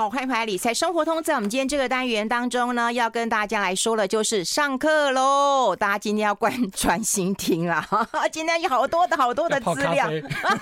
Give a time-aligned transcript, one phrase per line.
[0.00, 1.22] 好，欢迎回来理财生活通。
[1.22, 5.76] 在我们今天这个单元当中呢，要跟大家来说的，就是上课喽。
[5.78, 7.86] 大家今天要关专心听了，
[8.32, 10.08] 今天有好多的好多的资料。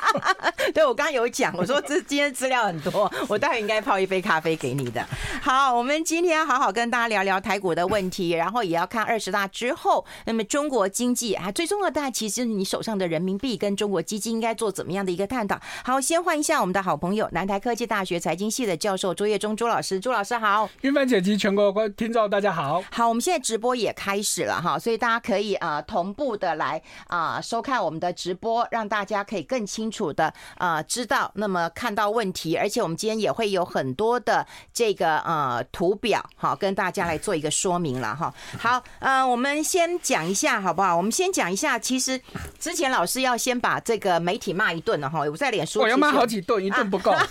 [0.75, 5.07] 对，我刚刚有讲，我说这今天资料很多， 我待会应该泡一杯咖啡给你的。
[5.41, 15.61] 好，我们今天要好好跟大家聊聊台股的问题，然后也要看二十大之后，那么中国经济啊，最重要的，其实你手上的人民币跟中国基金应该做怎么样的一个探讨。
[15.85, 19.15] 好，先换一下我们的好朋友，南台科技大学财经系的教授。
[19.15, 38.33] 卓月中，朱老师，朱老师好，云帆姐及全国观听众大家好，好，我们现在直播也开始了哈，所以大家可以呃同步的来啊、收看我们的直播，让大家可以更清楚的呃知道，那么看到问题，而且我们今天也会有很多的这个呃图表好跟大家来做一个说明了哈。
[38.59, 40.97] 好，呃，我们先讲一下好不好？
[40.97, 42.21] 我们先讲一下，其实
[42.59, 47.27] 之前老师要先把这个媒体骂一顿了哈，我在脸书我要骂好几顿，一顿不够，啊、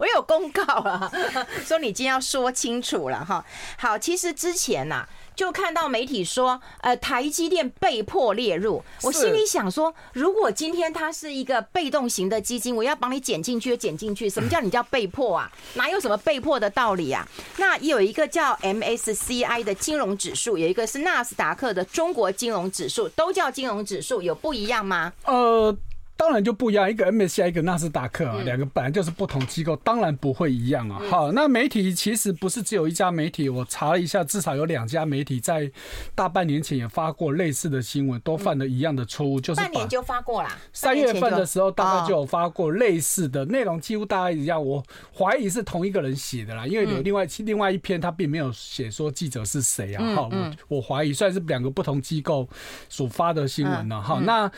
[0.00, 0.50] 我有公。
[0.56, 1.10] 告了，
[1.64, 3.44] 说你今天要说清楚了哈。
[3.78, 8.82] 好，其实之前呐、啊，就看到媒体说，呃，台积电被迫列入。
[9.02, 14.28] 我心里想说，如果今天它是一个被动型的基金，我要帮你减进去，减进去。
[14.28, 15.50] 什么叫你叫被迫啊？
[15.74, 17.26] 哪有什么被迫的道理啊？
[17.58, 25.12] 那有一个叫 MSCI 的金融指数，有一个是纳斯达克的中国金融指数，都叫金融指数，有不一样吗？
[25.24, 25.76] 呃。
[26.16, 31.00] 当然就不一样，一个 MSCI，一个纳斯达克啊，两个本来就是不同机构，当然不会一样啊。
[31.10, 35.70] 好，那媒体其实不是只有一家媒体，我查了一下，至少有两家媒体在
[36.14, 40.48] 大半年前也发过类似的新闻，都犯了一样的错误，就是半年就发过了。
[40.72, 44.64] 三月份的时候大概就有发过类似的内容，几乎大概一样。
[44.64, 44.82] 我
[45.14, 50.14] 怀疑是同一个人写的啦，因为有另外另外一篇他并没有写说记者是谁啊。
[50.14, 52.48] 好，我我怀疑算是两个不同机构
[52.88, 54.00] 所发的新闻了。
[54.00, 54.50] 好，那。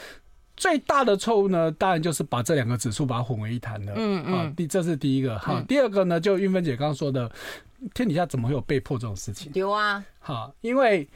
[0.58, 3.92] 最大的错误呢，当然就是把这两个指数把它混为一谈了。
[3.94, 5.38] 嗯嗯，啊，第这是第一个。
[5.38, 7.30] 好，第二个呢，就运芬姐刚刚说的，
[7.94, 9.50] 天底下怎么会有被迫这种事情？
[9.54, 10.04] 有啊。
[10.18, 11.08] 好，因为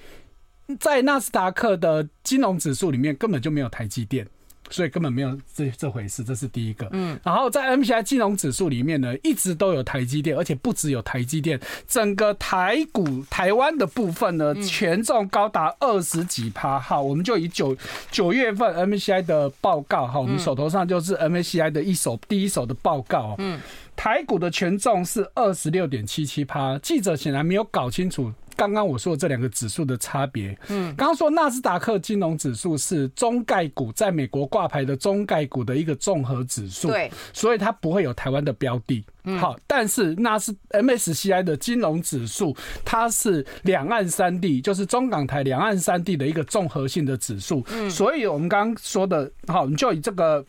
[0.78, 4.26] 在纳斯达克的金融指数里面根本就没有台积电。
[4.72, 6.88] 所以根本没有这这回事，这是第一个。
[6.92, 16.78] 嗯，然后在 MSCI 金融指数里面呢，一直都有台积电，而且不只有台积电，整个台股台湾的部分呢，权重高达二十几趴。
[16.80, 17.76] 好，我们就以九
[18.10, 23.34] 九月份 MSCI 的报告，哈，我们手头上就是 MSCI 的一手第一手的报告。
[23.38, 23.60] 嗯，
[23.94, 26.78] 台股的权重是二十六点七七趴。
[26.78, 28.32] 记者显然没有搞清楚。
[28.56, 39.04] 刚刚我说的这两个指数的差别，嗯，刚刚说纳斯达克金融指数是中概股在美国挂牌的中概股的一个综合指数，对，所以它不会有台湾的标的，
[39.38, 50.44] 好，但是那是 MSCI 的金融指数，它是两岸三地，就是中港台两岸三地的一个综合性的指数，嗯，所以我们刚刚说的，好，你就以这个。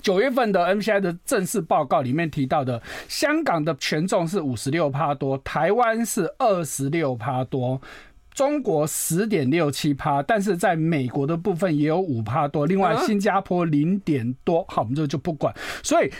[0.00, 7.80] 九月份的 MSCI 的正式报告里面提到的，香港的权重是五十六趴多，台湾是二十六趴多，
[8.32, 16.10] 中国十点六七趴，但是在美国的部分也有五趴多，另外新加坡零点多，好，我们这就不管，所以。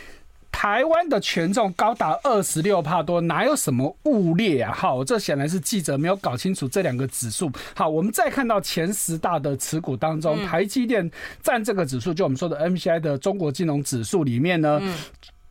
[0.53, 4.73] 台湾的权重高达二十六帕多，哪有什么物列啊？
[4.73, 7.51] 好，这显然是记者没有搞清楚这两个指数。
[7.75, 11.11] 好，我们再看到前十大的持股当中，台积电
[11.43, 14.81] 占这个指数，就我们说的 MSCI 的中国金融指数里面呢。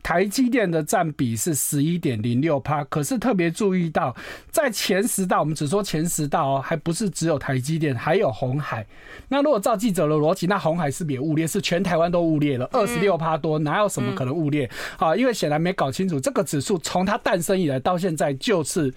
[0.04, 4.16] 台积电的占比是十一点零六趴，可是特别注意到，
[4.50, 8.86] 在前十大，我们只说前十大哦，还不是只有台积电，还有红海。
[9.30, 11.46] 那如果照记者的逻辑，那红海是不是也误列？
[11.46, 14.70] 是全台湾都误列了，二十六趴多，哪有什么可能误列？
[14.98, 18.94] 好，因为显然没搞清楚这个指数从它诞生以来到现在就是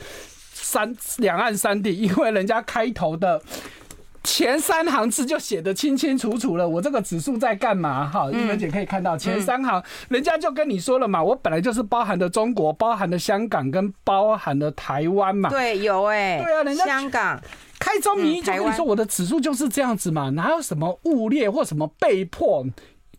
[0.53, 3.43] 三两岸三地，因为人家开头的。
[4.25, 8.09] 前三行字就写得清清楚楚了，我这个指数在干嘛？
[8.09, 15.51] 哈，玉芬姐可以看到前三行，人家就跟你说了嘛，我本来就是包含的中国，包含的香港跟包含的台湾嘛。
[15.51, 16.43] 对，有哎、欸。
[16.43, 17.41] 对啊，人家香港
[17.79, 22.65] 开宗明义就跟你说，我的指数就是这样子嘛，哪有什么误列或什么被迫，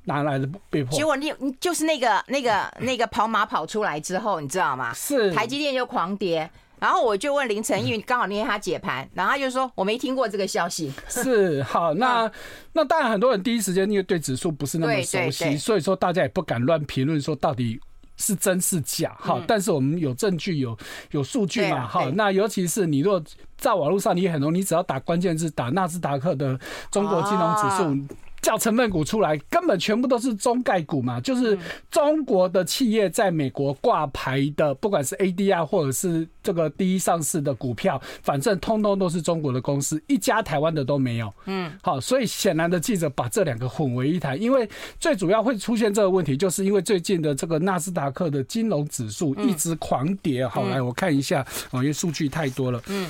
[0.05, 0.97] 哪来的被迫？
[0.97, 4.91] 结果你就是那个那个那个跑马跑出来之后，你知道吗？
[4.93, 6.49] 是台积电就狂跌。
[6.85, 10.93] 然后我就问林晨，因为刚好那天他解盘，然后他就说我没听过这个消息。
[11.09, 12.31] 是好，那
[12.73, 17.81] 那当然很多人第一时间因为对指数不是那么熟悉，所以说大家也不敢乱评论说到底
[18.17, 19.17] 是真是假。
[19.19, 20.77] 哈，但是我们有证据有
[21.09, 21.87] 有数据嘛？
[21.87, 23.19] 哈，那尤其是你若
[23.57, 26.59] 在网络上，你很容易，你只要打关键字打纳斯达克的
[26.91, 28.15] 中国金融指数。
[28.45, 31.57] 叫成分股出来，根本全部都是中概股嘛，就是
[31.89, 41.33] 中国的企业在美国挂牌的，不管是 ADR 或者是这个第一上市的股票，反正通通都是中国的公司，一家台湾的都没有。
[41.45, 44.69] 嗯，好，所以显然的记者把这两个混为一谈，因为
[44.99, 50.47] 最主要会出现这个问题，就是因为最近的这个纳斯达克的金融指数一直狂跌。
[50.47, 52.79] 好，来我看一下，哦，因为数据太多了。
[52.89, 53.09] 嗯，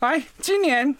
[0.00, 0.94] 来，今年。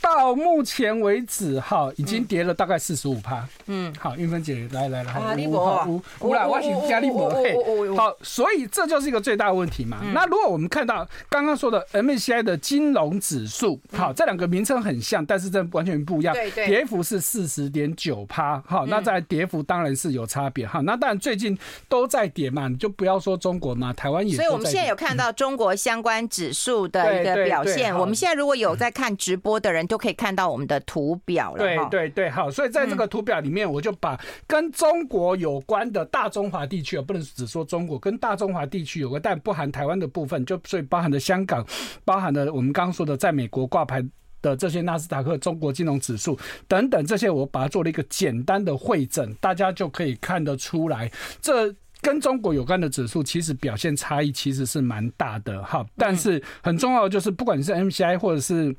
[0.00, 3.46] 到目前为止，哈，已经跌了大概四十五趴。
[3.66, 7.54] 嗯，好，云芬姐来来来，好，五五来，我请加利博嘿。
[7.96, 9.98] 好，所以这就是一个最大的问题嘛。
[10.14, 16.34] 那如果我们看到刚刚说的 MSCI 的金融指数，好，这两个名称很像，但是这完全不一样。
[16.34, 18.62] 对对，跌幅是四十点九趴。
[18.66, 20.66] 好，那在跌幅当然是有差别。
[20.66, 21.56] 哈，那当然最近
[21.88, 24.34] 都在跌嘛，你就不要说中国嘛，台湾也。
[24.34, 27.94] 所以我们现在有看到中国相关指数的一个表现。
[27.94, 29.89] 我们现在如果有在看直播的人。
[29.90, 31.58] 都可以看到我们的图表了。
[31.58, 41.66] 对对对，好，所以在这个图表里面，我就把跟中国有关的大中华地区啊，不能只说中国，跟大中华地区有个，但不含台湾的部分，就所以包含了香港，
[42.04, 44.00] 包含了我们刚刚说的在美国挂牌
[44.40, 46.38] 的这些纳斯达克中国金融指数
[46.68, 51.10] 等等这些，我把它做了一个简单的会诊，大家就可以看得出来，
[51.42, 55.84] 这跟中国有关的指数其实表现差异其实是蛮大的哈。
[55.98, 58.74] 但是很重要的就是，不管你是 MSCI 或者是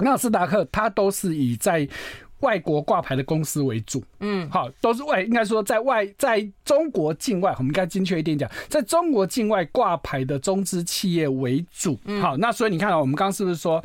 [0.00, 1.88] 纳斯达克，它都是以在
[2.40, 12.22] 外国挂牌的公司为主，嗯，好，都是外，应该说在外，在中国境外，我们应该精确一点讲，在中国境外挂牌的中资企业为主，嗯。
[12.22, 13.82] 好，那所以你看啊，我们刚刚是不是说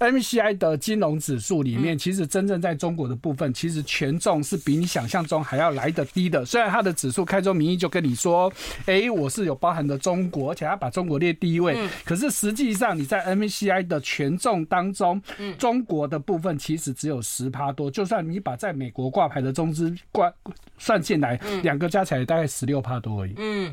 [0.00, 6.44] ，MSCI 的金融指数里面，其实真正在中国的部分，其实权重是比你想象中还要来得低的。
[6.44, 8.52] 虽然它的指数开宗明义就跟你说，
[8.86, 15.22] 哎，我是有包含的中国，而且它把中国列第一位，可是实际上你在 MSCI 的权重当中，
[15.56, 17.91] 中国的部分其实只有十趴多。
[17.92, 20.32] 就算你把在美国挂牌的中资挂
[20.78, 23.34] 算进来，两个加起来大概十六帕多而已。
[23.36, 23.72] 嗯，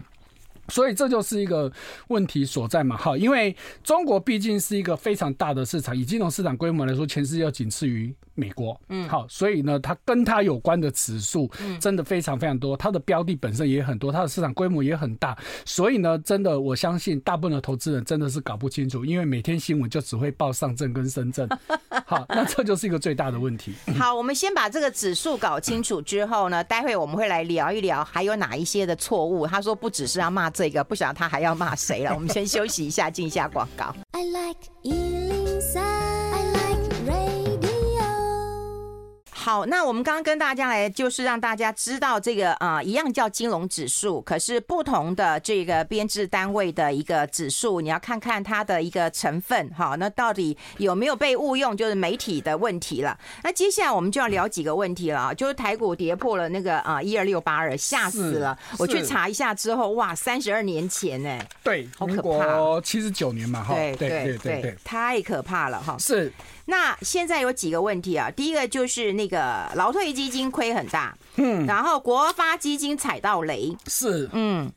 [0.68, 1.72] 所以这就是一个
[2.10, 2.96] 问题所在嘛。
[2.96, 8.14] 哈，因为中国毕竟是一个非常大的市场，以金融市场规模来说，全世界要仅次于。
[8.36, 21.50] 美国，嗯，好，所以呢，它跟它有关的指数，真的非常非常多，它的标的本身也很多，它的市场规模也很大，所以呢，真的，我相信大部分的投资人真的是搞不清楚，因为每天新闻就只会报上证跟深圳，
[22.10, 23.72] 好，那这就是一个最大的问题。
[23.96, 29.46] 好，我们先把这个指数搞清楚之后呢，待会我们会来聊一聊还有哪一些的错误。
[29.46, 32.12] 他说不只是要骂这个，不晓得他还要骂谁了。
[32.16, 33.96] 我们先休息一下，进一下广告。
[34.14, 34.58] I like
[39.42, 53.18] 好，那我们刚刚跟大家来，就是让大家知道这个啊、呃，一样叫金融指数，可是不同的这个编制单位的一个指数，你要看看它的一个成分，哈，那到底有没有被误用，就是媒体的问题了。
[53.42, 58.60] 那接下来我们就要聊几个问题了，就是台股跌破了那个啊一二六八二，吓死了。
[58.78, 66.30] 我去查一下之后，哇，三十二年前呢，对，好可怕，七十九年嘛，哈，对对对对，对，太可怕了，哈，是。
[66.70, 68.30] 那现在有几个问题啊？
[68.30, 74.72] 第一个就是那个劳退基金亏很大，嗯，然后国发基金踩到雷，是，嗯，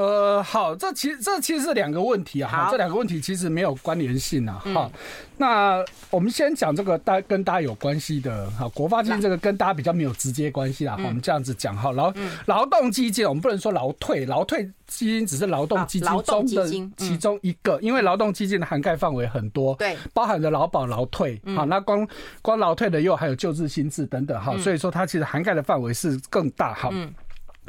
[0.00, 4.90] 呃，好，这其实这其实是两个问题啊，哈，这两个问题其实没有关联性啊，好。
[5.36, 10.94] 那我们先讲这个大跟大家有关系的哈，国发基金这个跟大家比较没有直接关系啦。
[10.96, 12.10] 我们这样子讲哈，劳
[12.46, 22.08] 劳动基金我们不能说劳退，劳退基金只是劳动基金中的其中一个，因为劳动基金的涵盖范围很多，对，包含着劳保、劳退，好，那光
[22.40, 26.90] 光劳退的又还有救治、新制等等哈，所以说它其实涵盖的范围是更大哈。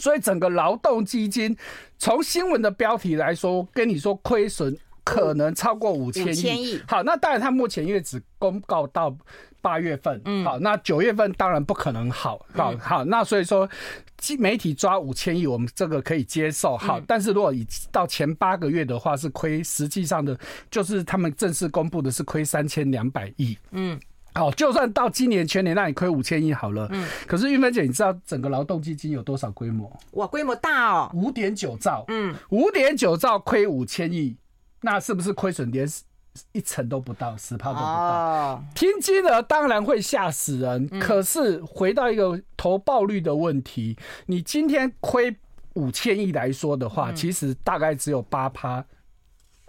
[0.01, 1.55] 所以整个劳动基金
[1.97, 4.75] 从新闻的标题来说，跟你说亏损。
[5.03, 6.31] 可能超过五千
[6.61, 6.79] 亿。
[6.87, 9.13] 好，那当然，他目前因为只公告到
[9.59, 13.67] 八月份，嗯，好，那九月份当然不可能好，好，好，那所以说，
[14.37, 20.37] 媒体抓五千亿，我们这个可以接受，好，但是如果以到前八个月的话，是亏，实际上的
[20.69, 23.99] 就是他们正式公布的是亏三千两百亿，嗯，
[24.33, 29.91] 好，就算到今年全年让你亏五千亿好了，嗯，可是玉芬姐，你知道整个劳动基金有多少规模？
[30.11, 34.35] 哇，规模大哦，五点九兆，嗯，五点九兆亏五千亿。
[34.83, 35.87] 那是不是亏损连
[36.53, 38.63] 一成都不到，十趴都不到？
[38.73, 40.87] 听金额当然会吓死人。
[40.99, 43.95] 可是回到一个投报率的问题，
[44.25, 45.35] 你今天亏
[45.73, 48.83] 五千亿来说的话，其实大概只有八趴，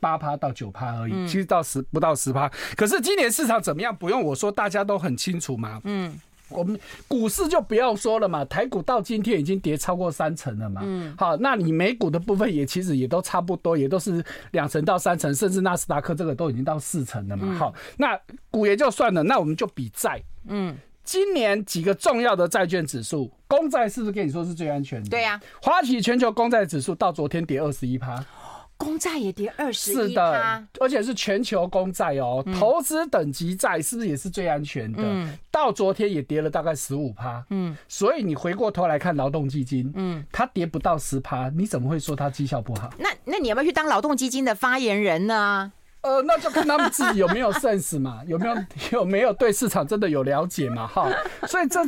[0.03, 1.13] 八趴到九趴而已。
[1.27, 2.51] 其实到十不到十趴。
[2.77, 3.95] 可是今年市场怎么样？
[3.95, 5.81] 不用我说，大家都很清楚嘛。
[5.85, 6.19] 嗯。
[6.55, 6.79] 我们
[7.09, 10.83] 股市就不要说了嘛，台股到今天已经跌超过三成了嘛。
[10.85, 17.55] 嗯，好，那你美股的部分也其实也都差不多，也都是两成到三成，甚至纳斯达克这个都已经到四成了嘛。
[17.55, 20.23] 好，那股也就算了，那我们就比债。
[20.47, 25.09] 嗯，今年几个重要的债券指数，公债是不是跟你说是最安全的？
[25.09, 28.23] 对呀、啊，花旗全球公债指数到昨天跌二十一趴。
[28.83, 32.43] 公债也跌二十，是的，而且是全球公债哦。
[32.47, 34.99] 嗯、投资等级债是不是也是最安全的？
[35.05, 37.45] 嗯，到昨天也跌了大概十五趴。
[37.51, 42.93] 嗯，所以你回过头来看劳动基金，嗯，它跌不到十趴，你怎么会说它绩效不好？
[42.99, 45.73] 那那你要不要去当劳动基金的发言人呢？
[46.03, 48.57] 呃，那就看他们自己有没有 sense 嘛，有没有
[48.91, 50.85] 有没有对市场真的有了解嘛？
[50.87, 51.09] 哈，
[51.47, 51.81] 所以这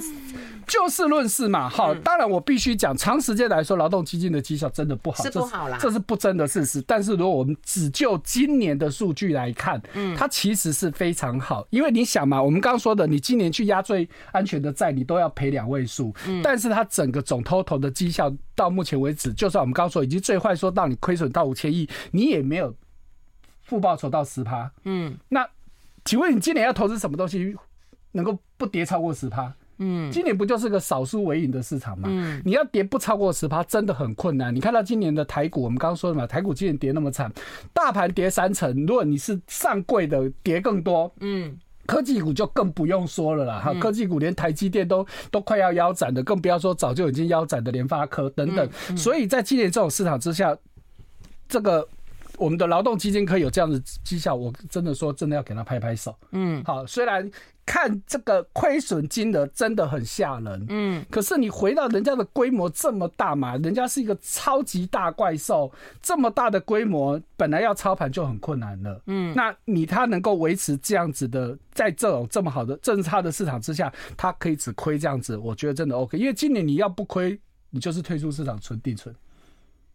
[0.66, 1.68] 就事论事嘛。
[1.68, 6.80] 哈，当然我必须讲，长时间来说，劳动基金的绩效真的不好，是不好啦，这是不争的事实。
[6.82, 22.72] 但是如果我们只就今年的数据来看，嗯，它其实是非常好，因为你想嘛，我们刚刚说的，你今年去压最安全的债，你都要赔两位数，嗯，但是它整个总 total 的绩效到目前为止，就算我们刚刚说已经最坏说到你亏损到五千亿，你也没有。
[23.64, 25.48] 负报酬到十趴，嗯，那
[26.04, 27.56] 请问你今年要投资什么东西
[28.12, 29.52] 能够不跌超过十趴？
[29.78, 32.08] 嗯，今年不就是个少数为赢的市场吗？
[32.08, 34.54] 嗯，你要跌不超过十趴真的很困难。
[34.54, 37.32] 你看到今年的台股，我们刚刚说的嘛，台股今年跌那么惨，
[37.72, 43.58] 大盘跌三成，如果你是上柜的跌更多，嗯，科技股就更不用说了啦。
[43.58, 48.70] 哈，科技股连台积电都都快要腰斩的，更不要说早就已经腰斩的联发科等等。
[48.96, 50.56] 所以在今年这种市场之下，
[51.48, 51.88] 这个。
[52.36, 56.16] 我们的劳动基金可以有这样的绩效，我真的说真的要给他拍拍手。
[56.32, 57.30] 嗯，好，虽然
[57.64, 65.72] 看这个亏损金额真的很吓人，嗯，可是你回到人家的规模这么大嘛，人家是一个超级大怪兽，
[66.02, 69.00] 这么大的规模，本来要操盘就很困难了。
[69.06, 76.18] 嗯，那你他能够维持这样子的，在这种这么好的正差的市场之下，他可以只亏这样子，我觉得真的 OK。
[76.18, 77.38] 因为今年你要不亏，
[77.70, 79.14] 你就是退出市场存定存。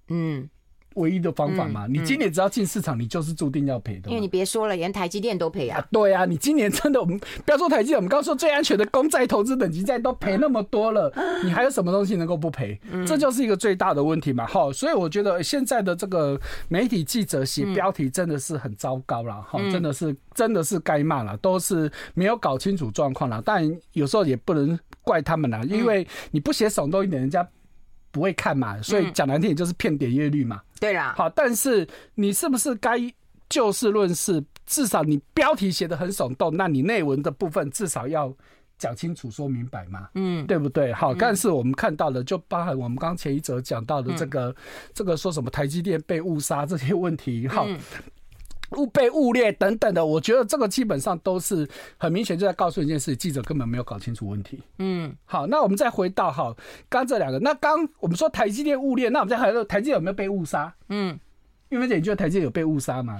[0.08, 0.50] 嗯。
[0.96, 4.10] 唯一的方法嘛，你今年只要进市场，你就是注定要赔的。
[4.10, 5.80] 因为你别说了，连台积电都赔啊。
[5.92, 12.80] 对啊，你今年真的，我们不要说台积电，我们刚刚说最安全的公债投资等级债都赔那么多了，你还有什么东西能够不赔？
[13.06, 14.48] 这就是一个最大的问题嘛。
[14.48, 23.42] 好，所以我觉得现在的这个媒体记者写标题真的是很糟糕了，哈，真的是真的是该骂了，都是没有搞清楚状况了。
[23.46, 27.48] 但有时候也不能怪他们了，因为你不写耸动一点，人家。
[28.12, 30.60] 不会看嘛，所以讲难听点就是骗点阅率嘛。
[30.80, 32.98] 对啦，好，但是你是不是该
[33.50, 34.44] 就事论事？
[34.66, 38.32] 至少你标题写的很耸动，那你内文的部分至少要
[38.78, 40.08] 讲清楚、说明白嘛。
[40.14, 40.94] 嗯，对不对？
[40.94, 44.56] 好，但是我们看到了就包含我们刚前一则讲到的这个，
[44.94, 47.68] 这个说什么台积电被误杀这些问题，好。
[48.78, 54.62] 误被误列等等的，我觉得这个基本上都是很明显就在告诉一件事：记者根本没有搞清楚问题。
[54.78, 56.56] 嗯，好，那我们再回到好，
[56.88, 60.74] 刚这两个，那刚我们说台积电误列，那我们再还有台积电有没有被误杀？
[60.90, 61.20] 嗯，
[61.70, 63.20] 因为你觉得台积电有被误杀吗？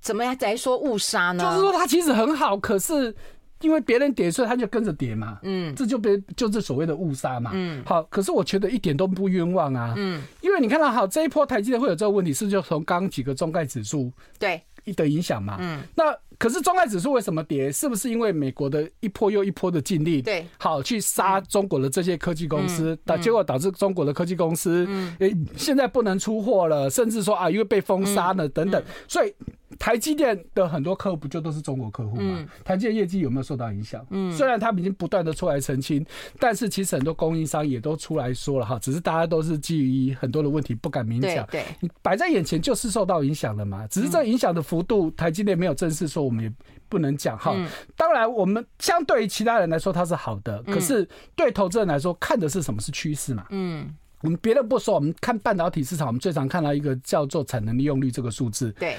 [0.00, 1.44] 怎么样再说误杀呢？
[1.44, 3.14] 就是说它其实很好，可是。
[3.60, 5.38] 因为别人跌，所以他就跟着跌嘛。
[5.42, 7.50] 嗯，这就别就是所谓的误杀嘛。
[7.54, 9.94] 嗯，好，可是我觉得一点都不冤枉啊。
[9.96, 14.62] 嗯，因为你看到好这一波台积电会有这个问题，是就从刚几个中概指数对
[14.96, 15.56] 的影响嘛。
[15.60, 16.04] 嗯，那
[16.38, 17.70] 可是中概指数为什么跌？
[17.70, 20.22] 是不是因为美国的一波又一波的禁令？
[20.22, 24.88] 对，好去杀中国的这些科技公司，导结果导致中国的科技公司
[25.18, 29.34] 诶现在不能出货了，甚至说啊因为被封杀了等等，所以。
[29.78, 32.22] 台积电的很多客户不就都是中国客户吗？
[32.40, 34.04] 嗯、台积电业绩有没有受到影响？
[34.10, 36.04] 嗯，虽然他们已经不断的出来澄清，
[36.38, 41.46] 但是其实很多供应商也都出来说了哈，只是大家都是基于很多的问题不敢明讲。
[41.50, 46.52] 对，你摆在眼前就是受到影响了嘛，只是这影响的幅度，台积电没有正式说，我们也
[46.88, 47.54] 不能讲哈。
[47.96, 53.46] 当然，我们相对于其他人来说它是好的，可是对投资人来说，看的是什么是趋势嘛？
[53.50, 58.72] 嗯，我们别的不说，我们看半导体市场，我们最常看到一个叫做产能利用率这个数字。
[58.72, 58.96] 对。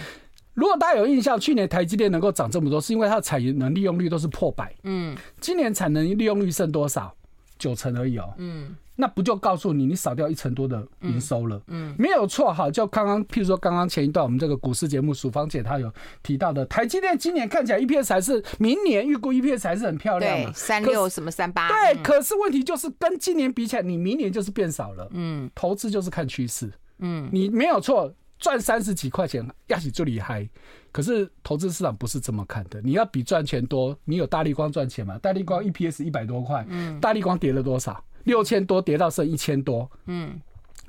[0.59, 4.75] 如果大家有印象，去年台积电能够涨这么多，是因为它的产能利用率都是破百。
[4.83, 7.15] 嗯，今年产能利用率剩多少？
[7.57, 8.33] 九成而已哦。
[8.37, 11.61] 嗯，那不就告诉你，你少掉一成多的营收了？
[11.67, 12.71] 嗯，没有错哈。
[12.71, 15.91] 就刚刚，譬如说刚刚前一段我们这个股市节目，淑芳姐她有
[16.23, 21.67] 提到的，台积电今年看起来 EPS 还是明年预估 EPS 还是很漂亮的，三六什么三八。
[21.67, 25.09] 对，可是问题就是跟今年比起来，你明年就是变少了。
[25.11, 26.71] 嗯，投资就是看趋势。
[26.99, 28.13] 嗯，你没有错。
[28.39, 30.47] 赚三十几块钱，压起就厉害。
[30.91, 32.81] 可是投资市场不是这么看的。
[32.81, 35.19] 你要比赚钱多，你有大力光赚钱吗？
[35.21, 38.03] 大力光 EPS 一百多块，嗯，大力光跌了多少？
[38.23, 40.39] 六千多跌到剩一千多，嗯，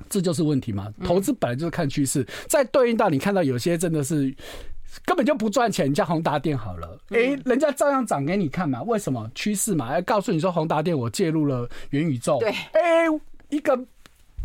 [0.09, 0.91] 这就是问题嘛。
[1.03, 4.33] 投资本来就是看趋势，再对应到你看到有些真的是
[5.05, 8.81] 根本就不赚钱，你叫宏达电好了，诶，人家照样涨给你看嘛。
[8.83, 9.29] 为什么？
[9.35, 13.05] 趋势嘛，要告诉你说宏达电我介入了元宇宙，对，哎，
[13.49, 13.85] 一个。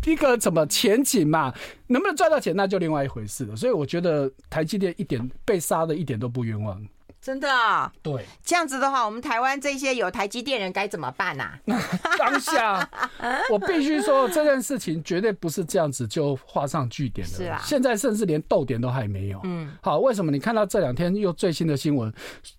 [0.07, 1.53] 一个怎么前景嘛，
[1.87, 3.55] 能不能赚到钱，那就另外一回事了。
[3.55, 6.81] 所以我觉得台积电一点被杀的一点都不冤枉。
[7.19, 7.91] 真的啊？
[8.01, 11.43] 对，这样子的话，我们台湾这些有台积电人该怎么办呢？
[12.17, 12.89] 当下
[13.51, 17.33] 我必须说，这件事情绝对不是这样子就画上句点的。
[17.35, 19.41] 是啊，现在甚至连逗点都还没有。
[19.43, 20.31] 嗯，好，为什么？
[20.31, 22.13] 你看到这两天又最新的新闻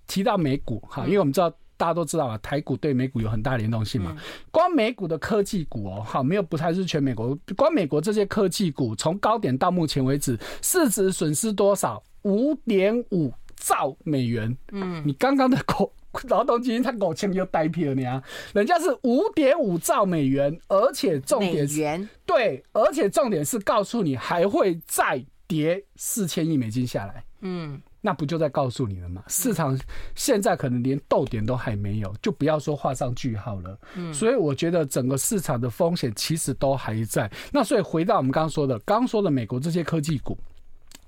[0.07, 4.15] 提到美股哈，因为我们知道大家都知道啊，台股对美股有很大联动性嘛。
[4.51, 12.03] 光美股的科技股哦，好，没有不太是全美国，光美国这些科技股从高点到目前为止市值损失多少？
[12.25, 13.33] 五点五。
[13.61, 15.93] 兆美元，嗯，你刚刚的口
[16.29, 18.23] 劳动基金他狗钱又呆皮了你啊，
[18.55, 22.09] 人家是五点五兆美元，而且重点是，元。
[22.25, 29.23] 对，而且重点是告诉你还会再跌四千亿美金下来，嗯，那不就在告诉你了吗？
[29.29, 29.79] 市场
[30.15, 37.31] 现在可能连逗点都还没有，就不要说画上句号了，嗯，所以我觉得整个市场的风险其实都还在。
[37.53, 40.37] 那所以回到我们刚刚说的，刚刚说的美国这些科技股。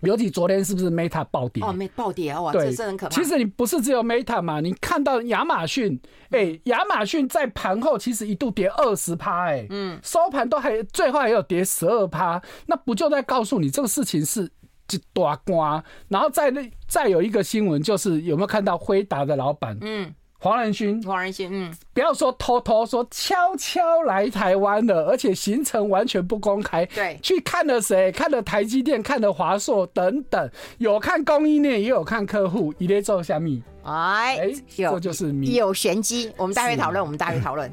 [0.01, 1.63] 尤其昨天是不是 Meta 暴跌？
[1.63, 2.41] 哦，没暴跌啊！
[2.41, 3.15] 哇，对，这是很可怕。
[3.15, 4.59] 其实你不是只有 Meta 嘛？
[4.59, 14.51] 你看到亚马逊，哎、欸，亚马逊在盘后其实一度跌二十趴，哎，嗯，收盘都还最后还有跌十二趴，那不就在告诉你这个事情是
[14.91, 15.83] 一大瓜？
[16.09, 19.77] 然后再那再有一个新闻，就是有没有看到辉达的老板？
[19.81, 20.15] 嗯。
[20.43, 26.87] 黄仁勋，黄仁勋，嗯，不要说偷偷说，悄悄来台湾了，而且行程完全不公开。
[26.87, 28.11] 对，去看了谁？
[28.11, 32.73] 看了台积电，看了华硕等等，有看供应链，也有看客户。
[32.79, 33.63] 一列做下面？
[33.83, 36.33] 哎，哎，这就是有玄机。
[36.39, 37.71] 我们待会讨论，我们待会讨论。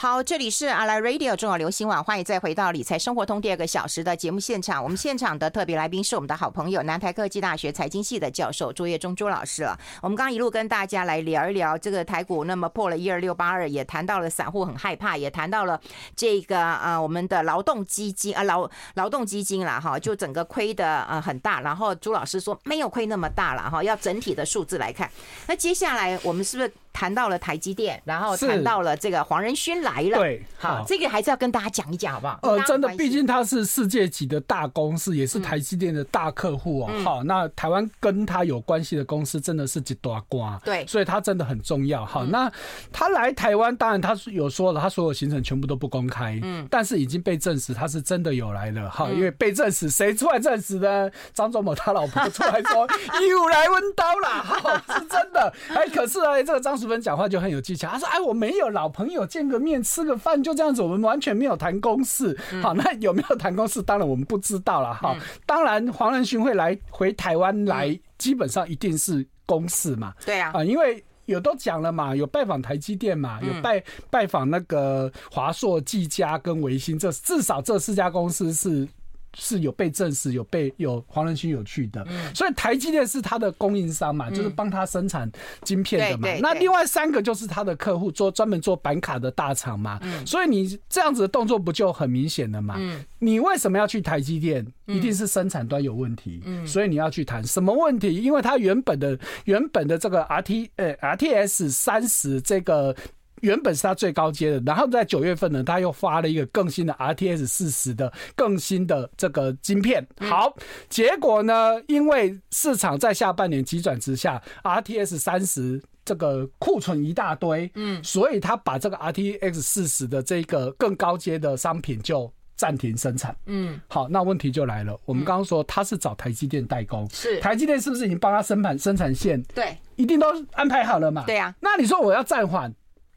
[0.00, 4.82] 好，这里是阿来 Radio 中广流行网，欢迎再回到理财生活通第二个小时的节目现场。
[4.82, 9.78] 我们现场的特别来宾是我们的好朋友，南台科技大学财经系的教授朱业忠朱老师了。
[10.00, 15.78] 我们刚刚一路跟大家来聊一聊这个台股，那么破了一二六八二，也谈到了散户很害怕，也谈到了
[16.16, 21.60] 这个呃我们的劳动基金啊劳劳动基金了哈，就整个亏的呃很大。
[21.60, 25.10] 然后朱老师说没有亏那么大了哈，要整体的数字来看。
[25.46, 26.72] 那接下来我们是不是？
[26.92, 30.18] 谈到了台积电，然后谈到了这个黄仁勋来了。
[30.18, 32.38] 对，好，这个还是要跟大家讲一讲，好不好？
[32.42, 36.90] 呃，真的，毕竟他是世界级的大公司，也是台积电的大客户哦。
[37.04, 40.60] 好，那台湾跟他有关系的公司真的是几大瓜。
[40.64, 42.04] 对，所以他真的很重要。
[42.04, 42.50] 好，那
[42.92, 46.38] 他来台湾，当然他有说了，他所有行程全部都不公开。
[46.42, 48.90] 嗯，但是已经被证实他是真的有来了。
[48.90, 51.08] 好，因为被证实，谁出来证实呢？
[51.32, 52.86] 张忠谋他老婆出来说
[53.28, 54.28] 又来温刀了。
[54.42, 55.54] 好，是真的。
[55.68, 56.79] 哎，可是哎，这个张。
[56.80, 62.36] 淑芬讲话就很有技巧，他说：“哎，我没有老朋友见个面吃个饭就这样子，我们完全没有谈公事。
[62.62, 63.82] 好，那有没有谈公事？
[63.82, 64.94] 当然我们不知道了。
[64.94, 65.14] 哈，
[65.44, 70.14] 当然黄仁勋会来回台湾来，基本上一定是公事嘛。
[70.24, 78.88] 对啊，啊，因为有都讲了嘛，有拜访台积电嘛，有拜拜访那个华硕、技嘉跟维新，这至少这四家公司是。”
[79.36, 85.30] 是有被证实有被有黄仁勋有去的，所以台积电是他的供应商嘛，就是帮他生产
[85.62, 86.28] 晶片的嘛。
[86.40, 90.00] 那另外三个就是他的客户，做专门做板卡的大厂嘛。
[90.26, 92.78] 所以你这样子的动作不就很明显了嘛？
[93.18, 94.66] 你为什么要去台积电？
[94.86, 96.42] 一定是生产端有问题。
[96.66, 98.14] 所以你要去谈什么问题？
[98.14, 102.96] 因为他原本的原本的这个 R T 呃 R T S 三十这个。
[103.40, 110.06] 原本是他最高阶的，然后在九月份呢，他又发了一个更新的 RTX 四十的更新的这个晶片。
[110.20, 110.54] 好，
[110.88, 123.34] 结果呢，因为市场在下半年急转直下，RTX 三十这个库存一大堆，嗯，所以他把这个 RTX 四十的这个更高阶的商品就暂停生产。
[123.46, 129.42] 嗯，好，那问题就来了，我们刚刚说他是找台积电代工，是台积电是不是已经帮他生产生产线？
[129.54, 131.24] 对，一定都安排好了嘛？
[131.26, 131.54] 对呀。
[131.60, 132.72] 那你说我要暂缓？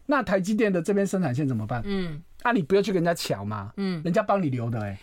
[0.05, 1.81] 那台积电的这边生产线怎么办？
[1.85, 4.99] 嗯，啊，你不要去跟人家抢嘛，嗯，人家帮你留的哎、欸。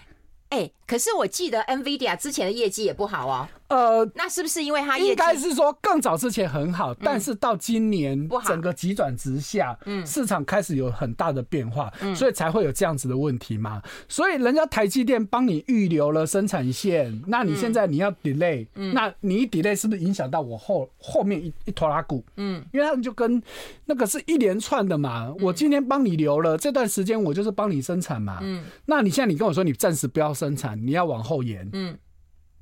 [0.50, 3.46] 哎、欸，可是我记得 NVIDIA 之前的业绩也不好哦。
[3.68, 13.80] 呃，那是不是因为它应该是说更早之前很好，但是到今年整个急转直下，嗯，市场开始有很大的变化，嗯，所以才会有这样子的问题嘛。
[14.08, 22.24] 所以人家台积电帮你预留了生产线，那你现在你要 delay，嗯，那你一 delay 是不是影响到我后后面一一拖拉股？
[22.38, 23.40] 嗯，因为他们就跟
[23.84, 25.32] 那个是一连串的嘛。
[25.40, 28.40] 我今天帮你留了这段时间，我就是帮你生产嘛。
[28.42, 31.96] 嗯，那你现在你跟我说你暂时不要生产，你要往后延，嗯。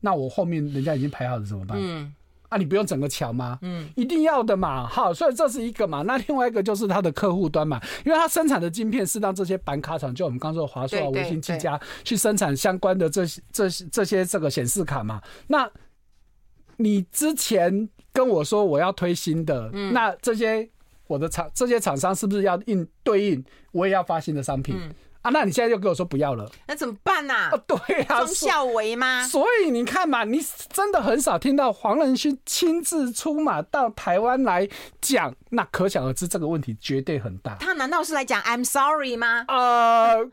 [0.00, 1.76] 那我后面人家已经排好了怎么办？
[1.80, 2.14] 嗯，
[2.50, 3.58] 啊，你不用整个桥吗？
[3.62, 4.86] 嗯，一定要的嘛。
[4.86, 6.02] 好，所以这是一个嘛。
[6.02, 15.20] 那另外一个就是它的客户端嘛，因为它生产的晶片是让这些板卡厂，就我们刚说的华硕啊、微星、技嘉去生产相关的这些、这些、这些这个显示卡嘛。
[15.48, 15.68] 那
[16.76, 20.70] 你之前跟我说我要推新的，嗯、那这些
[21.08, 23.44] 我的厂这些厂商是不是要应对应？
[23.72, 24.76] 我也要发新的商品。
[24.78, 27.50] 嗯啊，那你现在又跟我说不要了，那怎么办呐？
[27.50, 29.26] 啊，对啊，忠孝为吗？
[29.26, 30.40] 所以你看嘛，你
[30.72, 34.68] 真的很少听到黄仁勋亲自出马到台湾来
[35.00, 37.56] 讲，那可想而知这个问题绝对很大。
[37.56, 39.44] 他难道是来讲 I'm sorry 吗？
[39.48, 40.24] 呃，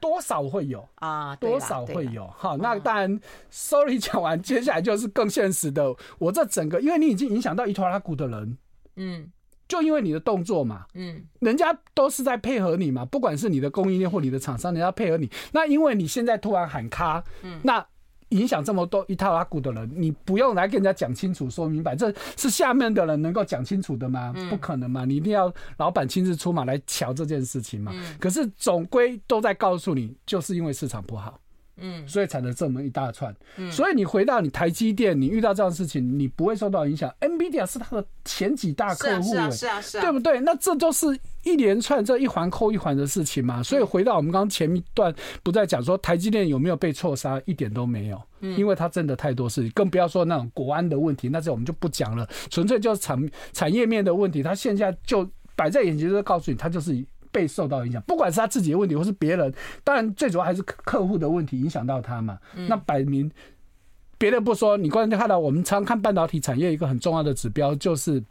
[0.00, 2.30] 多少会有啊，多少会有。
[2.36, 3.18] 好，那当然
[3.48, 5.94] ，sorry 讲完，接下来就是更现实的。
[6.18, 8.58] 我这整个，因为你已经影响到伊拖拉古的人，
[8.96, 9.32] 嗯。
[9.68, 15.30] 就因为你的动作嘛，嗯，人家都是在配合你嘛，不管是你的供应链或你的厂商，人家配合你。
[15.52, 17.84] 那因为你现在突然喊卡，嗯，那
[18.30, 24.34] 影响这么多一套拉股的人，你不用来跟人家讲清楚、说明白，这是下面的人能够讲清楚的吗？
[24.50, 27.92] 不可能嘛，你一定要老板亲自出马来瞧这件事情嘛。
[28.18, 31.40] 可是总归都在告诉你，就是因为市场不好。
[31.78, 37.12] 嗯，所以才能这么一大串，嗯，所以你回到你台积电，你遇到这样的事情，你不会受到影响。
[37.20, 40.40] NVIDIA 是它的前几大客户，是啊，是啊，是啊，对不对？
[40.40, 41.06] 那这都是
[41.44, 43.62] 一连串这一环扣一环的事情嘛。
[43.62, 57.04] 所以回到我们刚刚前一段，不再讲说台积电有没有被错杀，一点都没有，因为它真的太多事情，更不要说那种国安的问题，那这我们就不讲了，纯粹就是产产业面的问题，它现在就摆在眼前，就告诉你，它就是。
[57.36, 59.52] 被受到影响，不管是他自己的问题，或是别人，
[59.84, 62.38] 当然最主要还是客户的问题影响到他嘛。
[62.66, 63.30] 那摆明
[64.16, 68.24] 别的不说，你关键看到我们常看半导体产业一个很重要的指标就是。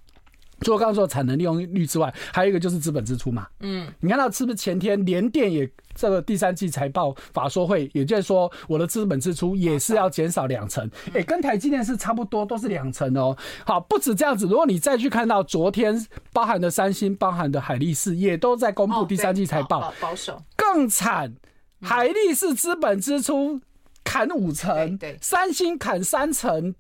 [0.61, 3.47] 除了刚刚说的产能利用率之外，还有一个就是资本支出嘛。
[3.59, 13.35] 嗯，你看到是不是前天联电也这个第三季财报法说会，也就是说我的资本支出也是要减少两成，哎，跟台积电是差不多，都是两成哦。
[13.65, 21.33] 好，不止这样子，如果你再去看到昨天包含的三星、包含的海力士也都在公布第三季财报，保守更惨，
[21.81, 23.61] 海力士资本支出
[24.03, 26.73] 砍五成，对，三星砍三成。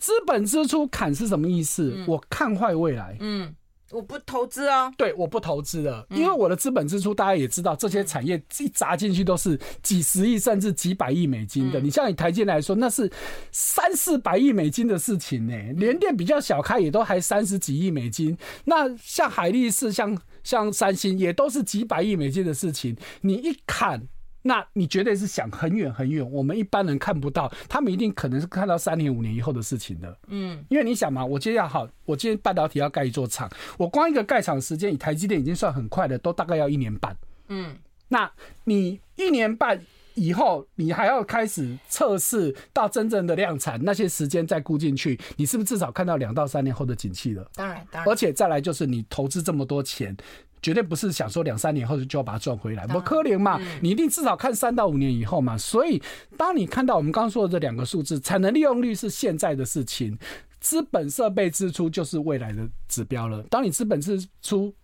[0.00, 1.92] 资本支出砍是什么意思？
[1.94, 3.16] 嗯、我看坏未来。
[3.20, 3.54] 嗯，
[3.90, 4.90] 我不投资啊。
[4.96, 11.78] 对，我不投资了，因为我的资本支出大家也知道，这些产业一砸进去都是几十亿甚至几百亿美金的。
[11.80, 13.12] 你像你台积来说，那是
[13.52, 15.54] 三四百亿美金的事情呢。
[15.76, 18.38] 联电比较小开，也都还三十几亿美金。
[18.64, 22.96] 那像海力士、像像三星，也都是几百亿美金的事情。
[23.20, 24.08] 你一砍。
[24.42, 30.16] 那你绝对是想很远很远，我们一般人看不到，他们一定可能是看到三年五年以后的事情的。
[30.28, 37.14] 嗯，因为你想嘛，我今天要好，我今天半导体要盖一座厂，我光一个盖厂的时间，以台积电已经算很快的，都大概要一年半。
[37.48, 37.76] 嗯，
[38.08, 38.30] 那
[38.64, 39.78] 你一年半
[40.14, 47.46] 以后，你还要开始测试到真正的量产，那些时间再估进去，你是不是至少看到两到三年后的景气了？
[47.54, 50.16] 当然，当然，而且再来就是你投资这么多钱。
[50.62, 53.60] 绝对不是想说两三年后就要把它赚回来，不可能嘛！
[53.80, 55.56] 你一定至少看三到五年以后嘛。
[55.56, 56.02] 所以，
[56.36, 60.18] 当你看到我们刚刚说的这两个数字，产能利用率是现在的事情，
[60.60, 63.42] 资本设备支出就是未来的指标了。
[63.44, 64.74] 当你资本支出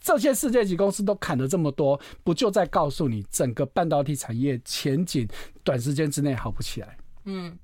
[0.00, 5.28] 这些世界级公司都砍了这么多，不就在告诉你整个半导体产业前景
[5.62, 6.96] 短时间之内好不起来？
[7.24, 7.58] 嗯。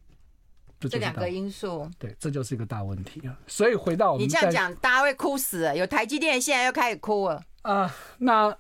[0.79, 3.35] 这两个因素，对，这就是一个大问题啊。
[3.47, 5.73] 所以回到我们，你这样讲，大家会哭死。
[5.75, 7.95] 有台积电现在又开始哭了啊。
[8.19, 8.57] 那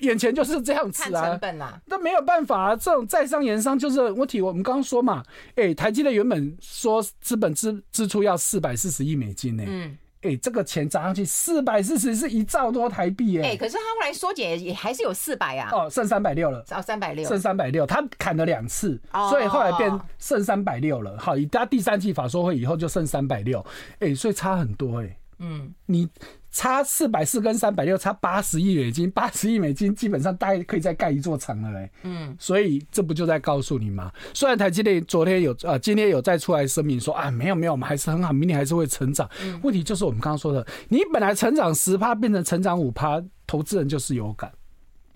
[0.00, 2.76] 眼前就是这样子啊，成本啊，那没有办法啊。
[2.76, 4.40] 这种在商言商就是问题。
[4.40, 5.24] 我们刚刚说嘛，
[5.56, 9.64] 哎，台积电原本说资本支支出要四百四十亿美金呢。
[9.66, 9.96] 嗯。
[10.20, 21.16] 哎、欸，这个钱砸上去四百四十是一兆多台币哎、欸，可是他后来缩减也还是有四百啊，哦，剩三百六了，哦，三百六，剩三百六，他砍了两次，所以后来变剩三百六了。
[21.18, 23.64] 好，以他第三季法说会以后就剩三百六，
[24.00, 26.08] 哎，所以差很多哎、欸，嗯，你。
[26.50, 31.90] 差四百四跟三百六，差八十亿美金，八十亿美金基本上大概可以再盖一座城了嘞。
[32.02, 34.10] 嗯，所以这不就在告诉你吗？
[34.32, 39.28] 虽然台积电昨天有呃，今天有再出来声明说啊，没有没有，我们还是很好，明年还是会成长。
[39.42, 44.50] 嗯，问题就是我们刚刚说的，你本来成长十趴变成成长五趴，投资人就是有感。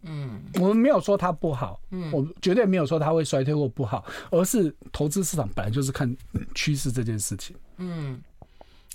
[0.02, 6.14] 嗯，我们没有说它不好，嗯，我绝对没有说它会衰退或不好，而是投资市场本来就是看
[6.54, 7.56] 趋势这件事情。
[7.78, 8.20] 嗯。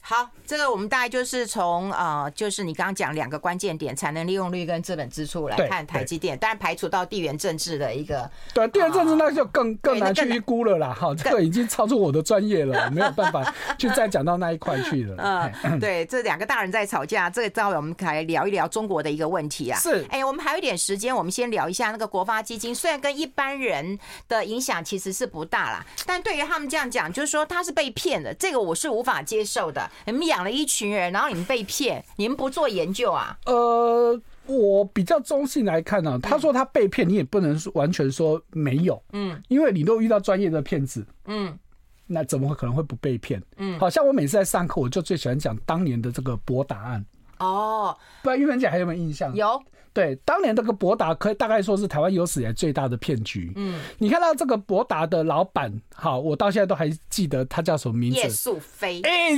[0.10, 8.32] 好，这个我们大概就是从呃，就是你刚刚讲两个关键点，产能利用率跟资本支出来看台积电，当然排除到地缘政治的一个。
[8.54, 10.96] 对，地缘政治那就更更难去预估了啦。
[10.98, 15.52] 哈，这个已经超出我的专业了， 没有办法去再讲到那一块去了。
[15.63, 19.78] 嗯 对，这两个大人在吵架，这个待会我们来聊一聊中国的一个问题啊。
[19.78, 29.86] 是，哎，我们还有一点时间，我们先聊一下那个国发基金，虽然跟一般人的影响其实是不大啦，但对于他们这样讲，就是说他是被骗的，这个我是无法接受的。
[30.06, 33.38] 你们养了一群人，然后你们被骗，你们不做研究啊？
[33.46, 41.58] 呃，我比较中性来看呢、啊，他说他被骗，你也不能完全说没有，嗯，因为你都遇到专业的骗子，嗯，
[42.06, 43.42] 那怎么会可能会不被骗？
[43.58, 47.06] 嗯，好像我每次在上课，我就最喜欢讲当年的这个博答案。
[47.40, 49.36] 哦，不然玉芬姐还有没有印象？
[49.36, 49.62] 有，
[49.93, 53.52] 对，当年这个博达可以大概说是台湾有史以来最大的骗局。
[53.56, 58.17] 嗯，你看到这个博达的老板，好，我到现在都还记得他叫什么名字？
[58.17, 59.02] 叶素飞。
[59.02, 59.32] 哎，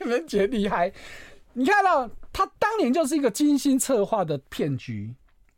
[0.00, 0.92] 你们觉得厉害？
[1.52, 5.14] 你看到他当年就是一个精心策划的骗局。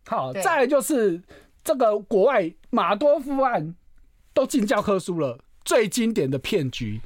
[0.07, 1.23] 好，再来就是
[1.63, 3.75] 这个国外马多夫案
[4.35, 7.01] 都进教科书了，最经典的骗局。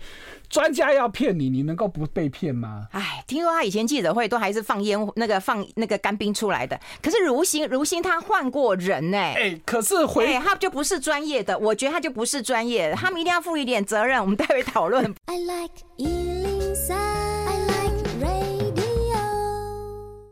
[0.48, 2.86] 专家要骗你，你能够不被骗吗？
[2.92, 6.78] 哎，听说他以前记者会都还是放烟，那个放那个干冰出来的。
[7.02, 9.34] 可是如新如新他换过人呢、欸？
[9.34, 14.20] 哎、欸，可是回、欸、他就不是专业的，我觉得他就不是专业的，他们一定要负一点责任。
[14.20, 15.14] 我们待会 讨论。
[15.26, 19.16] I like 103, I like radio。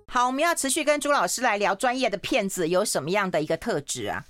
[0.06, 4.24] 好，我们要持续跟朱老师来聊专业的骗子有什么样的一个特质啊？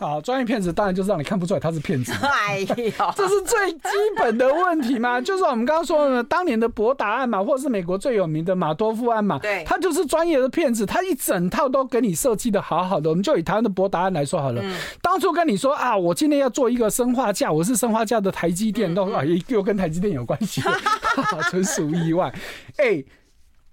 [0.00, 2.10] 好，专业骗子当然就是让你看不出来他是骗子。
[2.24, 5.20] 哎呦，这是最基本的问题嘛？
[5.22, 13.10] 就是我们刚刚说的，当年的博达案嘛，或者是美国最有名的马多夫案嘛，对，他就是专业的骗子，他一整套都给你设计的好好的。
[13.10, 14.64] 我们就以台湾的博达案来说好了，
[15.02, 20.62] 当初跟你说啊，我今天要做一个生化架，我是生化架的台积电，都啊又跟台积电有关系，
[21.50, 22.32] 纯属意外。
[22.78, 23.04] 哎。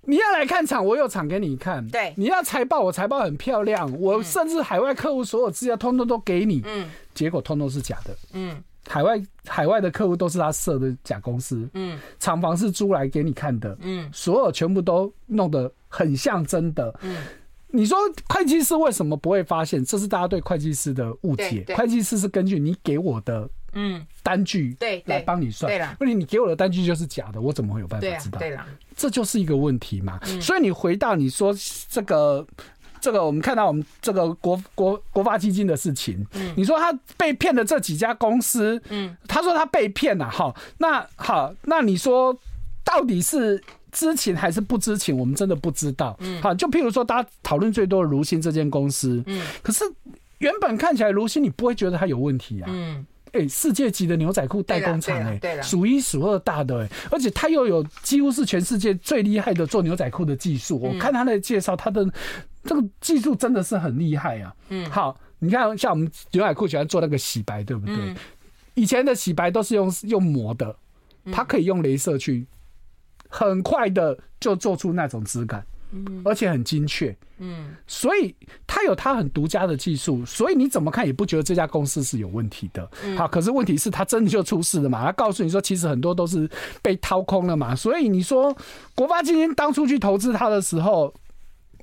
[0.09, 1.85] 你要来看厂，我有厂给你看。
[1.89, 6.61] 对，你要财报，我财报很漂亮，我甚至海外客户所有资料通通都给你。
[6.65, 8.15] 嗯，结果通通是假的。
[8.31, 8.55] 嗯，
[8.87, 11.69] 海外海外的客户都是他设的假公司。
[11.73, 13.77] 嗯，厂房是租来给你看的。
[13.81, 16.97] 嗯，所有全部都弄得很像真的。
[17.01, 17.17] 嗯，
[17.67, 17.97] 你说
[18.29, 19.83] 会计师为什么不会发现？
[19.83, 21.65] 这是大家对会计师的误解。
[21.75, 23.49] 会计师是根据你给我的。
[23.73, 28.39] 嗯，单据对来帮你算，对了，问题你给我的单据就是假的，我怎么会有办法知道？
[28.39, 30.19] 对了，这就是一个问题嘛。
[30.41, 31.53] 所以你回到你说
[31.89, 32.45] 这个
[32.99, 42.35] 这个，我们看到我们这个国国国发基金的事情，嗯你说他被骗的这几家公司，嗯，他说他被骗了，好，那好，那你说
[42.83, 45.15] 到底是知情还是不知情？
[45.15, 46.17] 我们真的不知道。
[46.21, 49.85] 嗯，好，就譬如说大家讨论最多的如新这间公司，嗯，可是
[50.39, 53.05] 原本看起来如新，你不会觉得它有问题啊，嗯。
[53.33, 60.79] 哎、欸，世界级的牛仔裤代工厂哎，数一数二大的哎、欸，而且他又有几乎是全世界最厉害的做牛仔裤的技术。
[60.79, 62.09] 我看他的介绍，他的
[62.63, 64.55] 这个技术真的是很厉害啊。
[64.69, 68.15] 嗯，好，你看像我们牛仔裤喜欢做那个洗白，对不对？
[68.73, 70.75] 以前的洗白都是用用磨的，
[71.31, 72.45] 它可以用镭射去
[73.27, 75.65] 很快的就做出那种质感。
[75.91, 78.35] 嗯，而且很精确，嗯，所以
[78.67, 82.89] 他有他很独家的技术，所以你怎么看也不觉得这家公司是有问题的。
[83.17, 85.05] 好，可是问题是他真的就出事了嘛？
[85.05, 86.49] 他告诉你说，其实很多都是
[86.81, 87.73] 被掏空了嘛。
[87.73, 88.53] 所以你说
[88.95, 91.13] 国发基金当初去投资他的时候，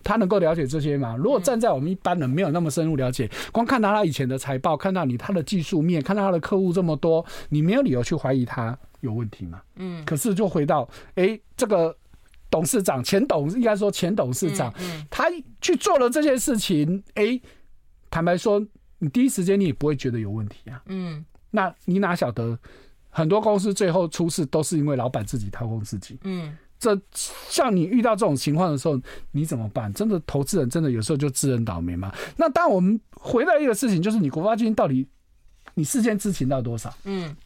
[0.02, 1.16] 他能够了解这些吗？
[1.16, 9.62] 如果站在我们一般人没有那么深入了解，光看到他以前的财报，看到你他的技术面，看到他的客户这么多，你没有理由去怀疑他有问题嘛？
[9.76, 11.96] 嗯，可是就回到，哎、欸，这个。
[12.50, 14.72] 董事长、前董应该说前董事长，
[15.10, 15.24] 他
[15.60, 17.40] 去做了这件事情，哎，
[18.10, 18.64] 坦白说，
[18.98, 20.80] 你第一时间你也不会觉得有问题啊。
[20.86, 22.56] 嗯，那你哪晓得，
[23.10, 26.16] 很多公司最后出事都是因为老板自己掏空自己。
[26.22, 26.96] 嗯，这
[27.48, 29.00] 像你遇到这种情况的时候，
[29.32, 29.92] 你怎么办？
[29.92, 32.14] 真的投资人真的有时候就自认倒霉吗？
[32.36, 35.06] 那当我们回到一个事情，就是你国发基金到底
[35.74, 36.94] 你事先知情到多少？
[37.04, 37.36] 嗯。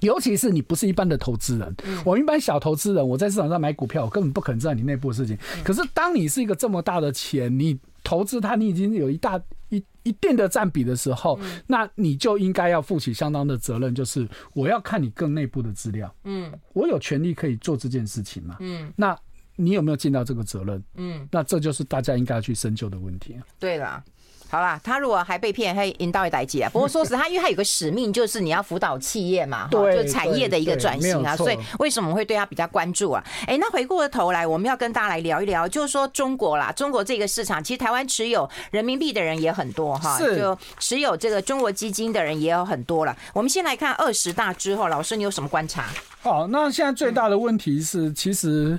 [0.00, 5.36] 尤其是你不是一般的投资人，我一般小投资人，我在市场上买股票，我根本不可能知道你内部的事情。
[5.64, 16.12] 可是当你是一个这么大的钱，你投资它，你已经有一大一一定的占比的时候，那你就应该要负起相当的责任，就是我要看你更内部的资料。
[16.24, 18.56] 嗯，我有权利可以做这件事情嘛？
[18.60, 19.16] 嗯，那
[19.56, 20.82] 你有没有尽到这个责任？
[20.96, 23.36] 嗯，那这就是大家应该要去深究的问题。
[23.58, 24.02] 对了。
[24.50, 26.68] 好啦，他如果还被骗，还引导一代机啊。
[26.74, 31.36] 不过说实话，因为他有个使命，就是你要辅导企业嘛，对，就产业的一个转型啊。
[31.36, 33.24] 所以为什么会对他比较关注啊？
[33.42, 43.16] 哎、欸，那回过头来，我们要跟大家来聊一聊，就是说中国啦，中国这个市场，其实台湾持有人民币的人也很多哈，就持有这个中国基金的人也有很多了。
[43.32, 45.88] 我们先来看二十大之后，老师你有什么观察？
[46.22, 48.76] 好，那现在最大的问题是，其实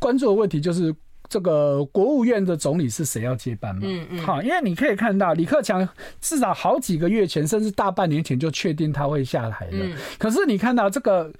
[0.00, 0.92] 关注的问题就是。
[1.34, 3.80] 这个国务院的总理是谁要接班嘛？
[3.82, 5.88] 嗯嗯，好，因为你可以看到李克强
[6.20, 9.72] 至少好几个月前，甚至大半年前就确定他会下台了。
[9.72, 11.32] 嗯，可是你看到这个。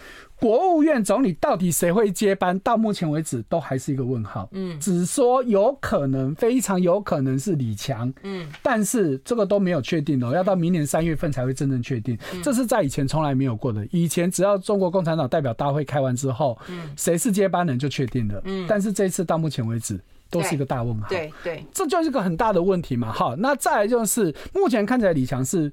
[0.44, 2.58] 国务院总理到底谁会接班？
[2.58, 4.46] 到目前为止都还是一个问号。
[4.52, 8.12] 嗯，只说有可能，非常有可能是李强。
[8.24, 12.18] 嗯，但是这个都没有确定哦，要到明年三月份才会真正确定。
[12.42, 13.88] 这是在以前从来没有过的。
[13.90, 18.38] 以前只要中国共产党代表大会开完之后，嗯，谁是接班人就确定了。
[18.44, 21.08] 嗯，但是这次到目前为止都是一个大问号。
[21.08, 23.10] 对对，这就是一个很大的问题嘛。
[23.10, 25.72] 好，那再来就是目前看起来李强是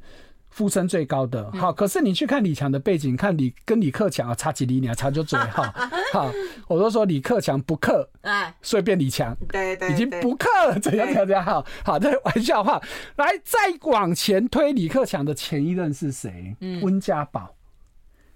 [0.56, 1.52] 呼声最高的。
[1.54, 5.74] 好，可是你去看李强的背景，看李跟李克强啊，差几厘米啊，差就嘴哈。
[6.14, 6.32] 好，
[6.68, 11.44] 我都说李克强不克，哎，所以变李强，对对，已经不克了，怎样怎样怎样。
[11.44, 12.82] 好，好，这玩笑话。
[13.16, 13.60] 来，再
[13.90, 16.56] 往前推，李克强的前一任是谁？
[16.60, 17.56] 嗯，温家宝。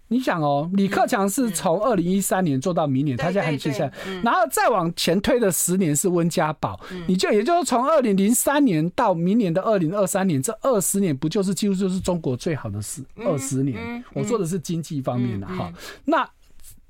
[0.08, 14.04] 你想哦，李克强是从二零一三年做到明年，他现在还接下来，然后再往前推的十年是温家宝，你就也就是从二零零三年到明年的二零二三年，这二十年不就是几乎就是中国最好的十二十年？
[14.14, 15.74] 我说的是经济方面的哈。
[16.04, 16.30] 那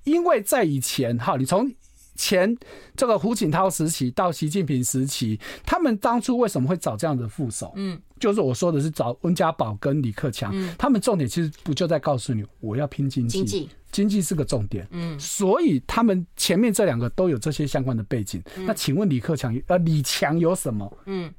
[0.04, 1.72] 因为在以前哈，你从
[2.16, 2.56] 前
[2.96, 7.74] 这个胡锦涛时期到习近平时期，他们当初为什么会找这样的副手？
[7.76, 14.88] 嗯，就是我说的是找温家宝跟李克强，他们重点其实不就在告诉你，我要拼经济，经济是个重点。
[14.92, 18.42] 嗯，所以他们前面这两个都有这些相关的背景。
[18.66, 20.98] 那请问李克强呃李强有什么？
[21.06, 21.34] 嗯，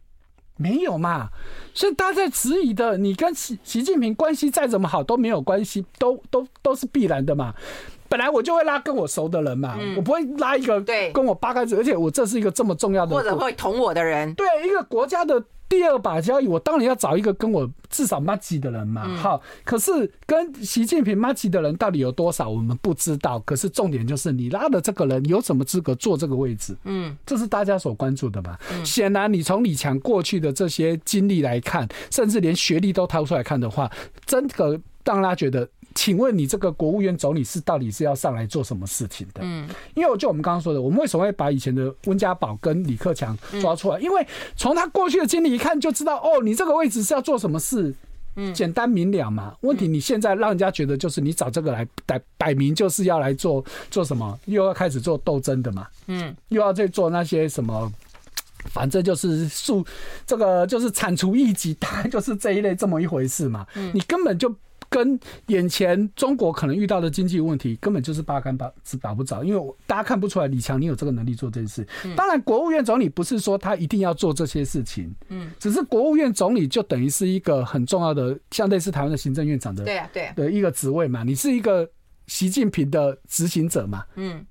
[0.57, 1.31] 没有嘛。
[1.75, 7.55] 所以大家在质疑的，你跟习习近平关系再怎么好都没有关系，都都都是必然的嘛。
[8.09, 10.81] 本来我就会拉跟我熟的人嘛，嗯、我不会拉一个
[11.13, 14.33] 跟我八竿子，而且我这是一个这么重要的，或者会捅我的人。
[14.35, 19.05] 对，一个国家的第二把交椅，我当然要找一个跟我至少麻吉的人嘛。
[19.07, 23.39] 嗯、好，可是跟习近平麻吉的人到底有多少，我们不知道。
[23.41, 26.77] 可是重点就是你拉的这个人有什么资格坐这个位置？
[26.85, 28.59] 嗯，这是大家所关注的吧？
[28.85, 33.91] 显、嗯、然，你从李强过去的这些经历来看，甚至连学历都掏出来看的话，
[34.25, 35.69] 真的让大家觉得。
[35.97, 39.41] 请问你这个国务院总理是到底是要上来做什么事情的？
[39.43, 43.99] 嗯，因为我就我们刚刚说的，我们为什么会把以前的温家宝跟李克强抓出来？
[43.99, 44.25] 因为
[44.57, 47.95] 从他过去的经历一看就知道，哦，你这个位置是要做什么事？
[48.37, 49.57] 嗯，简单明了嘛。
[49.63, 54.39] 问题你现在让人家觉得就是你找这个来摆摆明就是要来做做什么？
[54.45, 55.87] 又要开始做斗争的嘛？
[56.09, 57.91] 嗯，又要去做那些什么？
[58.67, 59.83] 反正就是数
[60.27, 63.67] 这个就是铲除异己，当然就是这一类这么一回事嘛。
[63.75, 64.55] 嗯，你根本就。
[64.89, 65.19] 跟
[65.49, 71.87] 眼前中国可能遇到的经济问题根本就是八竿八子打不着，因为大家看不出来李强你有这个能力做这件事。
[72.17, 81.89] 当然，国务院总理不是说他一定要做这些事情，嗯，只是国务院总理就等于是一个很重要的，像类似台湾的行政院长的，对啊，对的一个职位嘛，你是一个
[82.27, 84.45] 习近平的执行者嘛，嗯。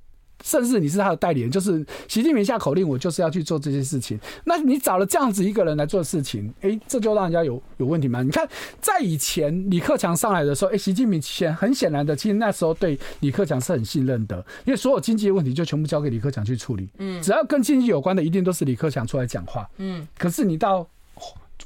[0.44, 4.20] 甚至你是他的代理人，就是习近平下口令，我就是要去做这些事情。
[4.46, 8.22] 那你找了这样子一个人来做事情，哎、欸，这就让人家有有问题吗？
[8.22, 8.48] 你看，
[8.82, 16.90] 在以前李克强上来的时候，哎、欸，习近平显很显然的，其实那时候对李克强是很信任的，因为所有经济的问题就全部交给李克强去处理。
[16.98, 19.70] 嗯，只要跟经济有关的，一定都是李克强出来讲话。
[19.78, 20.88] 嗯，可是你到。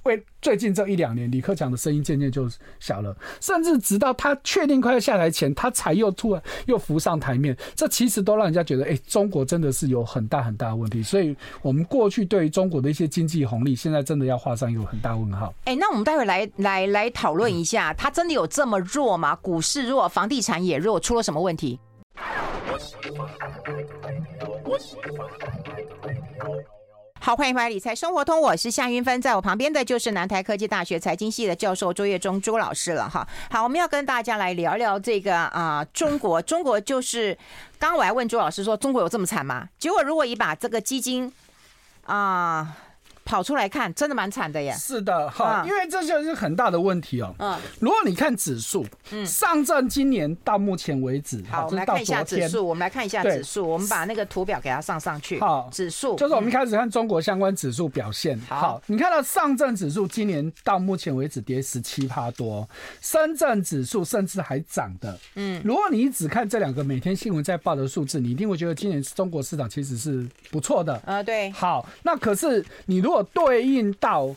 [0.03, 2.49] 为最近这一两年，李克强的声音渐渐就
[2.79, 7.55] 小了，甚至直到他确定快要下台前，他才又突然又浮上台面。
[7.75, 11.03] 这其实都让人家觉得，哎、中国真的是有很大很大的问题。
[11.03, 15.53] 所以，我们过去对于中国的一些经济红利，现在真的要画上一个很大问号。
[15.65, 19.35] 哎、那我们待会来来来讨论一下，他真的有这么弱吗？
[19.35, 21.79] 股市弱，房地产也弱，出了什么问题？
[27.21, 33.27] 好，欢迎回来《理财生活通》，我是夏云芬，在我旁边的就是南台科技大学财经系的教授周业忠朱老师了哈。
[33.51, 37.37] 好，我们要跟大家来聊聊这个啊，中国，中国就是，
[37.77, 39.67] 刚我还问朱老师说，中国有这么惨吗？
[39.77, 41.31] 结果如果你把这个基金
[42.05, 42.75] 啊。
[43.29, 44.73] 跑出来看，真的蛮惨的耶。
[44.73, 47.31] 是的，哈，因为这就是很大的问题哦。
[47.37, 52.67] 嗯，如果你看指数，嗯，上证今年到目前为止，好，我们来看一下指数。
[52.67, 55.39] 我们来看一下指数，我们把那个图表给它上上去。
[55.39, 58.35] 好，指数就是我们开始看中国相关指数表现。
[58.49, 62.67] 好，你看到上证指数今年到目前为止跌十七趴多，
[62.99, 65.15] 深圳指数甚至还涨的。
[65.35, 70.99] 嗯，如果你只看这两个每天新闻在报的数字，你一定会觉得今年中国市场其实是不错的。
[71.05, 71.51] 呃，对。
[71.51, 74.33] 好，那可是你如果对应到，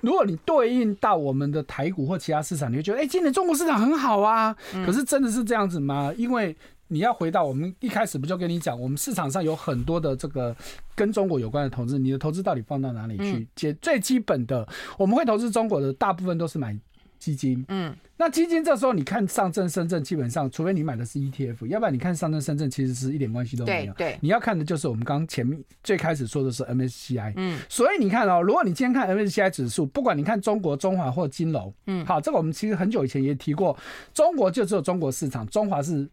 [0.00, 4.54] 如果你对应到我们的台股或其他市场，你会觉得，哎，今年中国市场很好啊。
[4.84, 6.12] 可是真的是这样子吗？
[6.16, 6.56] 因为
[6.88, 10.54] 你要回到我们一开始不就跟你讲，我们市场上有很多的这个
[10.94, 13.46] 跟中国有关的投资，你的投资到底放到哪里去？
[13.54, 16.78] 解最基本的，我们会投资中国的大部分都是买。
[17.18, 23.92] 基金，嗯，那基金这时候你看上证、深圳，基本上除非你买的是 ETF，要不然你看上证、深圳其实是一点关系都没有。
[23.94, 24.18] 对，对。
[24.20, 33.76] 你要看的就是我们刚前面最开始说的是 MSCI，嗯，所以你看哦，如果你今天看 MSCI 指数，不管你看中国、中华或金融，嗯，好，这个我们其实很久以前也提过，
[34.14, 36.08] 中国就只有中国市场，中华是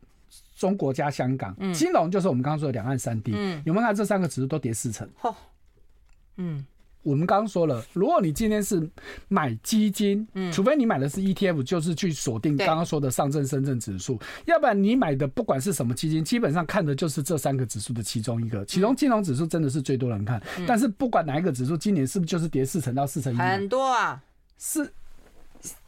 [0.55, 5.07] 中国加香港，嗯，金融就是我们刚刚说的两岸三地，嗯，有没有看这三个指数都跌四成？
[5.21, 5.33] 嚯，
[6.37, 6.65] 嗯。
[7.05, 8.81] 我们刚刚说了，如果你今天是
[9.27, 18.65] 买基金，嗯，除非你买的是 ETF，就是去锁定刚刚说的上证、深圳指数，要不然你买的不管是什么基金，基本上看的就是这三个指数的其中一个。
[18.65, 23.37] 其中金融指数真的是最多人看，但是不管哪一个指数，今年是不是就是跌四成到四成一？
[23.37, 24.19] 很多啊，
[24.57, 24.91] 是。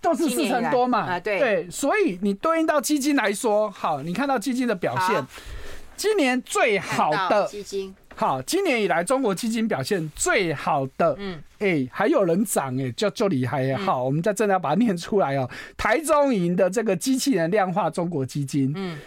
[0.01, 5.23] 都是四成多嘛，啊，对对，所以你对应到基金来说，好，你看到基金的表现，
[5.95, 15.47] 今年最好的基金，好，今年以来中国基金表现最好的，嗯，哎，还有人涨，哎，就就厉害，好，我们再真的要把它念出来哦，
[15.77, 18.97] 台中银的这个机器人量化中国基金，嗯。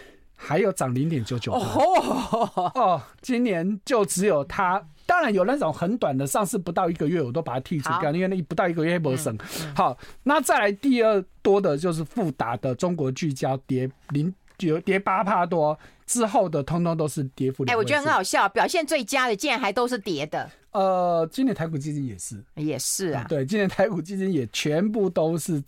[0.43, 1.53] 还有涨零点九九。
[1.53, 4.83] 哦，今年就只有它。
[5.05, 9.37] 当然有那种很短的，上市不到一个月，我都把它剔除掉，因为那不到一个月没省。
[9.75, 14.33] 好，那再来第二多的就是富达的中国聚焦跌零
[14.67, 17.63] 九跌八趴多，之后的通通都是跌幅。
[17.67, 20.49] 哎，我觉得很好笑，表现最佳的竟然还都是跌的。
[20.71, 25.61] 呃，今年台股基金也是，也是啊，对，今年台股基金也全部都是。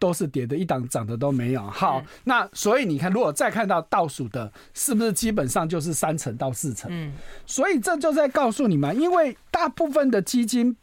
[0.00, 1.60] 都是跌的，一档涨的都没有。
[1.60, 6.90] 好，那所以你看，如果再看到倒数的，是不是基本上就是三成到四成？
[6.90, 7.12] 嗯，
[7.44, 10.74] 所以这就在告诉你们，因为大部分的基金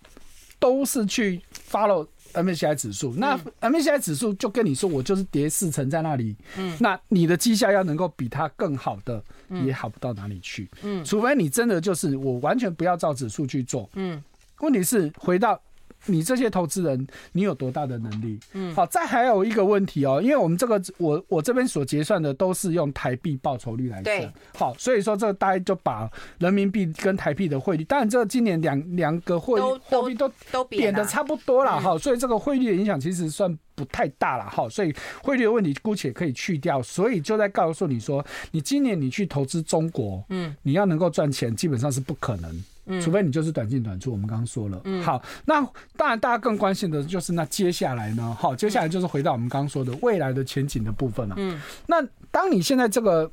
[0.59, 6.35] 都是去 follow MSCI 指数，那 MSCI 指数就跟你说，我就是跌四成在那里。
[6.57, 9.23] 嗯，那你的绩效要能够比它更好的，
[9.65, 10.69] 也好不到哪里去。
[10.83, 13.89] 嗯，除非你真的就是我完全不要照指数去做。
[13.95, 14.21] 嗯，
[14.59, 15.59] 问题是回到。
[16.05, 18.39] 你这些投资人，你有多大的能力？
[18.53, 42.63] 嗯，好，再还有一个问题哦，因为我们这个我我这边所结算的都是用台币报酬率来算，好，所以说这大概就把人民币跟台币的汇率，当然这今年两两个汇货币都都贬的差不多了哈，所以这个汇率的影响其实算不太大了哈，所以汇率的问题姑且可以去掉，所以就在告诉你说，你今年你去投资中国，嗯，你要能够赚钱，基本上是不可能。
[43.01, 44.81] 除非你就是短进短出，我们刚刚说了。
[44.85, 45.61] 嗯，好，那
[45.95, 48.35] 当然大家更关心的就是那接下来呢？
[48.39, 51.35] 好，接下来就是回到我们刚刚说的未来的前景的部分了。
[51.37, 53.29] 嗯，那当你现在这个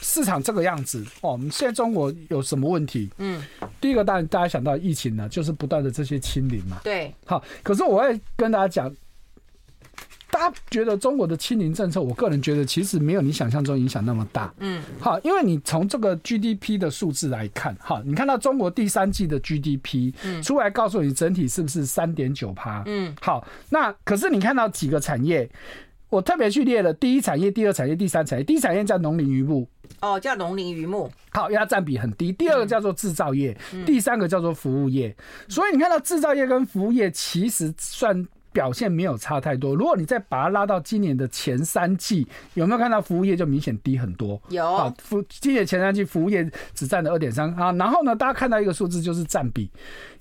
[0.00, 3.10] 市场这个样子，哦，我们现在中国有什么问题？
[3.18, 3.42] 嗯，
[3.80, 6.80] 第一个当然大家想到疫情呢，就是不断的这些清零嘛。
[6.84, 8.94] 对，好，可是我会跟大家讲。
[10.34, 14.52] 大家觉得中国的清零政策，我个人觉得其实没有你想象中影响那么大。
[14.58, 20.12] 嗯，好，因为你从这个 GDP 的数字来看，哈，你看到中国第三季的 GDP
[20.42, 22.82] 出来告诉你整体是不是三点九趴？
[22.86, 25.48] 嗯，好，那可是你看到几个产业，
[26.08, 28.44] 我特别去列了第一产业、第二产业、第三产业。
[28.44, 29.64] 第一产业叫农林渔牧，
[30.00, 32.32] 哦，叫农林渔牧，好，因为它占比很低。
[32.32, 33.56] 第二个叫做制造业，
[33.86, 35.14] 第三个叫做服务业。
[35.48, 38.26] 所以你看到制造业跟服务业其实算。
[38.54, 39.74] 表现没有差太多。
[39.74, 44.40] 如果你再把它拉到今年的前三季，有没有看到服务业就明显低很多？
[44.48, 44.64] 有。
[44.64, 47.72] 好，服今年前三季服务业只占了二点三啊。
[47.72, 49.68] 然后呢，大家看到一个数字就是占比，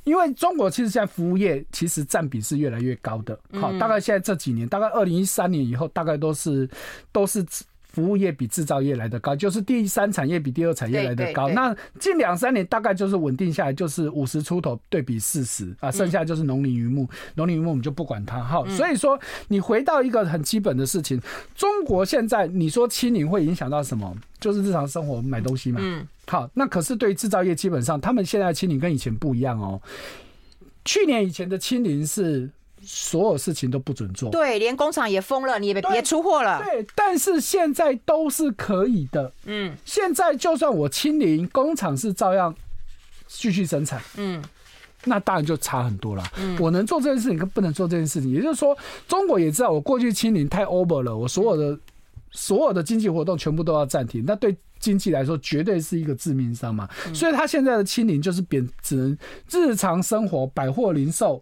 [0.03, 3.39] 因为中国其实现在服务业其实占比是越来越高的。
[3.61, 6.67] 好，大概现在这几年，大概二零一三年以后，大概都是
[7.11, 7.45] 都是。
[7.93, 11.47] 服务业比制造业来得高，就是第三产业比第二产业来得高。
[11.49, 17.07] 那近两三年大概就是稳定下来，就是五十出头对比四十啊，剩下就是农林渔牧。
[17.35, 18.67] 农林渔牧我们就不管它哈。
[18.67, 21.21] 所以说，你回到一个很基本的事情，
[21.55, 24.11] 中国现在你说清零会影响到什么？
[24.39, 25.79] 就是日常生活买东西嘛。
[25.83, 26.07] 嗯。
[26.25, 29.79] 好，那可是对于制造业，基本上他们现在清零跟以前不一样哦。
[30.83, 32.49] 去年以前的清零是。
[32.85, 36.61] 所有事情都不准做，对，连工厂也封了，你也别出货了。
[36.63, 39.31] 对，但是现在都是可以的。
[39.45, 42.53] 嗯，现在就算我清零，工厂是照样
[43.27, 44.01] 继续生产。
[44.17, 44.43] 嗯，
[45.05, 46.23] 那当然就差很多了。
[46.37, 48.77] 嗯，我能做这件事情跟不能做这件事情，也就是说，
[49.07, 51.79] 中国也知道我过去清零太 over 了，我所有的
[52.31, 56.89] 所有的经济活动全部都要暂停，那对经济来说绝对是一个致命伤嘛。
[57.13, 59.17] 所以他现在的清零就是贬，只能
[59.49, 61.41] 日常生活、百货零售。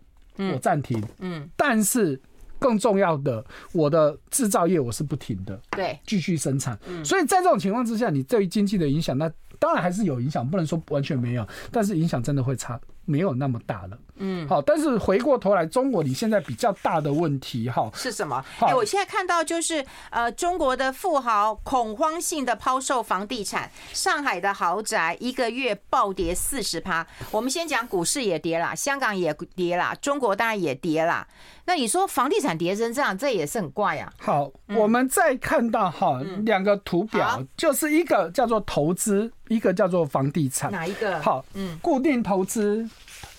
[0.54, 2.20] 我暂停，嗯，但是
[2.60, 12.80] 更重要的，我的制造业我是不停的，对，继续生产，嗯，所以在这种情况之下，你对于经济的影响，那当然还是有影响，不能说完全没有，但是影响真的会差。
[13.06, 18.44] 没有那么大了，嗯，好，但是回过头来，中国你现在比较大的问题，哈，是什么？
[18.60, 27.06] 哎，我现在看到就是，呃，中国的富豪恐慌性的抛售房地产，上海的豪宅一个月暴跌四十趴。
[27.32, 31.28] 我们先讲股市也跌了，香港也跌了，中国当然也跌了。
[31.66, 34.12] 那你说房地产跌成这样，这也是很怪啊。
[34.20, 40.72] 好，我们再看到哈两个图表，就是一个叫做投资，一个叫做房地产。
[40.72, 41.20] 哪一个？
[41.22, 42.88] 好，嗯，固定投资。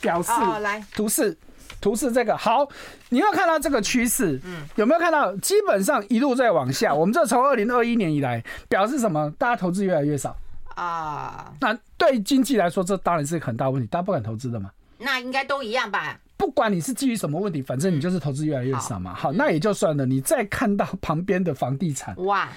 [0.03, 0.30] 表示
[0.61, 1.34] 来图示，
[1.80, 2.68] 图示这个好，
[3.09, 4.38] 你有没有看到这个趋势？
[4.44, 5.34] 嗯，有没有看到？
[5.36, 6.94] 基本上一路在往下。
[6.94, 9.32] 我们这从二零二一年以来，表示什么？
[9.38, 10.36] 大家投资越来越少
[10.74, 11.55] 啊。
[11.61, 13.88] 那对经济来说，这当然是个很大问题。
[13.88, 14.70] 大家不敢投资的嘛？
[14.98, 16.18] 那应该都一样吧？
[16.36, 19.14] 不管你是基于什么问题，反正你就是投资越来越少嘛。
[19.14, 20.05] 好，那也就算了。
[20.05, 22.48] 你再看到旁边的房地产，哇，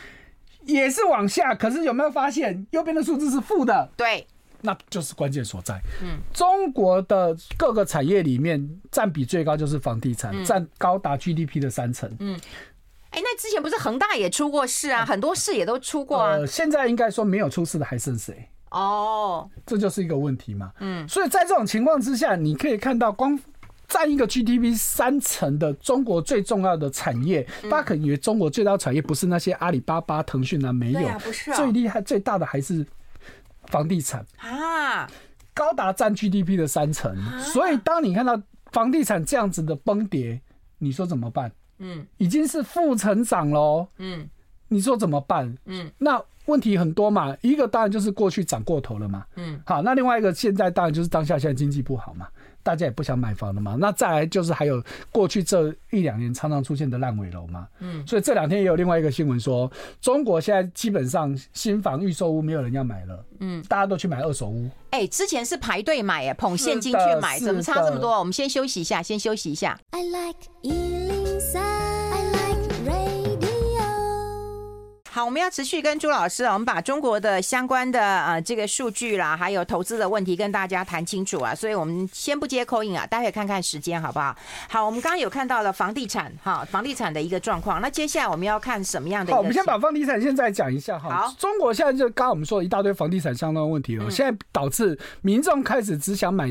[0.64, 1.54] 也是往下。
[1.54, 3.90] 可是有没有发现右边的数字是负的？
[3.96, 4.26] 对。
[4.66, 5.80] 那就是关键所在。
[6.02, 12.12] 嗯，中国的各个产业里面占比最高就是房地产，占高达 GDP 的三成。
[12.20, 12.38] 嗯，
[13.12, 15.06] 哎，那之前不是恒大也出过事啊？
[15.06, 16.32] 很多事也都出过啊。
[16.32, 18.50] 呃，现在应该说没有出事的还剩谁？
[18.72, 20.72] 哦，这就是一个问题嘛。
[20.80, 23.40] 嗯，所以在这种情况之下，你可以看到光。
[23.88, 32.84] 占一个 GDP 三成的中国最重要的产业，大家可能以为中国最大产业不是那些阿里巴巴、腾讯啊，没有不是啊，最厉害、最大的还是
[33.68, 35.10] 房地产啊，
[35.54, 37.16] 高达占 GDP 的三成。
[37.40, 38.42] 所以当你看到
[38.72, 40.42] 房地产这样子的崩跌，
[40.78, 41.52] 你说怎么办？
[41.80, 43.88] 嗯，已经是负成长喽。
[43.98, 44.30] 嗯，
[44.68, 45.58] 你说怎么办？
[45.66, 49.26] 嗯，那问题很多嘛，一个当然就是过去涨过头了嘛。
[49.36, 52.28] 嗯，好，那另外一个现在当然就是当下现在经济不好嘛。
[52.66, 64.68] 大家也不想买房了嘛，那再来就是还有过去这一两年常常出现的烂尾楼嘛，嗯，所以这两天也有另外一个新闻说，中国现在基本上新房预售屋没有人要买了，嗯，大家都去买二手屋。
[64.90, 68.18] 哎、欸，之前是排队买，哎，捧现金去买，怎么差这么多？
[68.18, 69.80] 我们先休息一下，先休息一下。
[69.92, 70.40] I like
[75.16, 81.56] 好，我们要持续跟朱老师啊，我们把中国的相关的呃这个数据啦，还有投资的问题跟大家谈清楚啊。
[81.56, 84.36] 所以我们先不接 call in 啊，待会看看时间好不好？
[84.68, 87.80] 好，我们刚刚有看到了房地产哈，房地产的一个状况。
[87.80, 89.32] 那接下来我们要看什么样的？
[89.32, 91.10] 好，我们先把房地产现在讲一下哈。
[91.10, 96.50] 好，中国现在就刚刚我们说了一大堆房地产相关的问题了，嗯、现在导致民众开始只想买。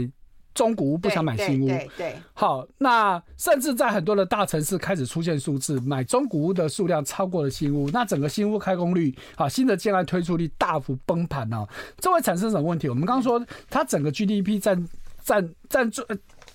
[0.54, 2.14] 中古屋不想买新屋，对对。
[2.32, 11.66] 好，那甚至在很多的大城市开始出现数字，买中古屋的数量超过了新屋，那整个新屋开工率，啊，新的建案推出率大幅崩盘哦，
[11.98, 12.88] 这会产生什么问题？
[12.88, 14.88] 我们刚刚说，它整个 GDP 占
[15.24, 16.02] 占占住，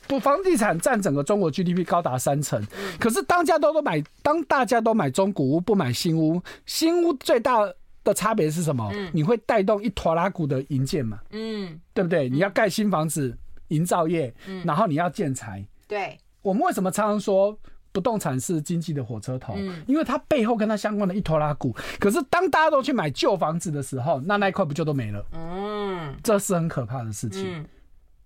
[0.07, 2.65] 不，房地产占整个中国 GDP 高达三成，
[2.99, 7.59] 可是当家都都买，当大家都买中古屋不买新屋，新屋最大
[8.05, 8.89] 的差别是什么？
[9.11, 11.19] 你会带动一坨拉股的营建嘛？
[11.31, 12.29] 嗯，对不对？
[12.29, 13.37] 你要盖新房子。
[13.69, 14.31] 营造业，
[14.63, 15.65] 然后你要建材。
[15.87, 17.57] 对，我们为什么常常说
[17.91, 19.57] 不动产是经济的火车头？
[19.87, 21.75] 因为它背后跟它相关的一拖拉股。
[21.99, 25.25] 可是当大家都去买旧房子的时候，那那一块不就都没了？
[25.33, 27.65] 嗯，这是很可怕的事情。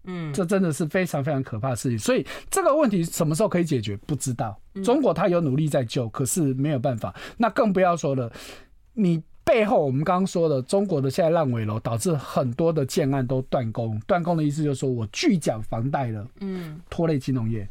[0.04, 1.98] 嗯，这真的是非常非常可怕的事情。
[1.98, 3.96] 所以这个问题什么时候可以解决？
[4.06, 4.60] 不知道。
[4.84, 7.16] 中国它有努力在救，可是没有办法。
[7.38, 8.32] 那更不要说了，
[8.94, 9.24] 你。
[9.44, 14.00] 背后我们刚刚说的，中国的现在烂尾楼导致很多的建案都断供。
[14.08, 17.68] 断供的意思就是说我拒缴房贷了，嗯，拖累金融业。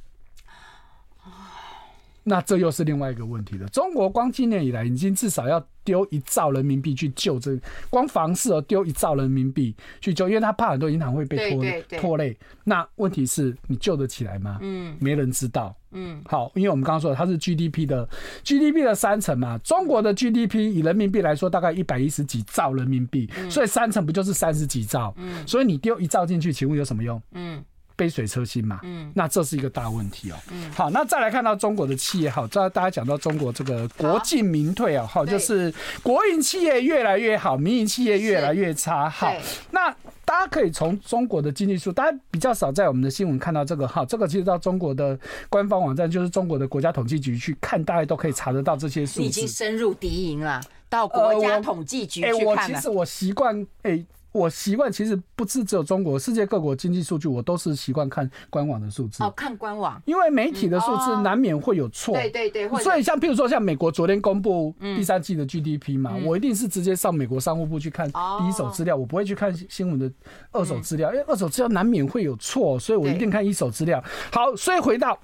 [2.25, 3.67] 那这又是另外一个问题了。
[3.69, 7.59] 中国光今年以来已经至少要丢一兆人民币去救这，
[7.91, 12.37] 光房市而丢一兆人民币去救，因为他怕很多银行会被拖拖累。
[12.65, 14.59] 那问题是你救得起来吗？
[14.61, 15.75] 嗯，没人知道。
[15.95, 18.09] 嗯，好，因为我们刚刚说的它是 GDP 的
[18.45, 25.13] GDP 的三成嘛，中国的 GDP 以人民币来说大概一百一十几兆人民币，所以三成不就是三十几兆？
[25.19, 27.21] 嗯，所以你丢一兆进去，请问有什么用？
[27.33, 27.63] 嗯。
[27.97, 30.37] 杯水车薪嘛，嗯，那这是一个大问题哦。
[30.51, 35.73] 嗯，好，那再来看到中国的企业，好，这大家讲到中国这个国进民退啊，好，就是
[36.03, 39.09] 国营企业越来越好，民营企业越来越差。
[39.09, 39.33] 好，
[39.71, 39.91] 那
[40.25, 45.19] 大家可以从中国的经济数，大家比较少在我们的新闻看到这个，哈，这个其实到中国的
[45.49, 49.23] 官方网站，就是中国的国家统计局去看，大家都可以查得到这些数字。
[49.23, 52.41] 已经深入敌营了，到国家统计局去看了。
[52.41, 54.05] 哎，我其实我习惯哎。
[54.33, 59.23] 我习惯其实不是只有中国，世界各国经济数据我都是习惯看官网的数字。
[59.23, 62.15] 哦，看官网，因为媒体的数字难免会有错。
[62.15, 62.69] 对对对。
[62.81, 70.11] 所以像譬如说，像美国昨天公布第三季的 GDP 嘛，我一定是直接上美国商务部去看第一手资料，我不会去看新闻的
[70.51, 74.03] 二手资料，因为二手资料难免会有错，所以我一定看一手资料。
[74.33, 75.19] 好，所以回到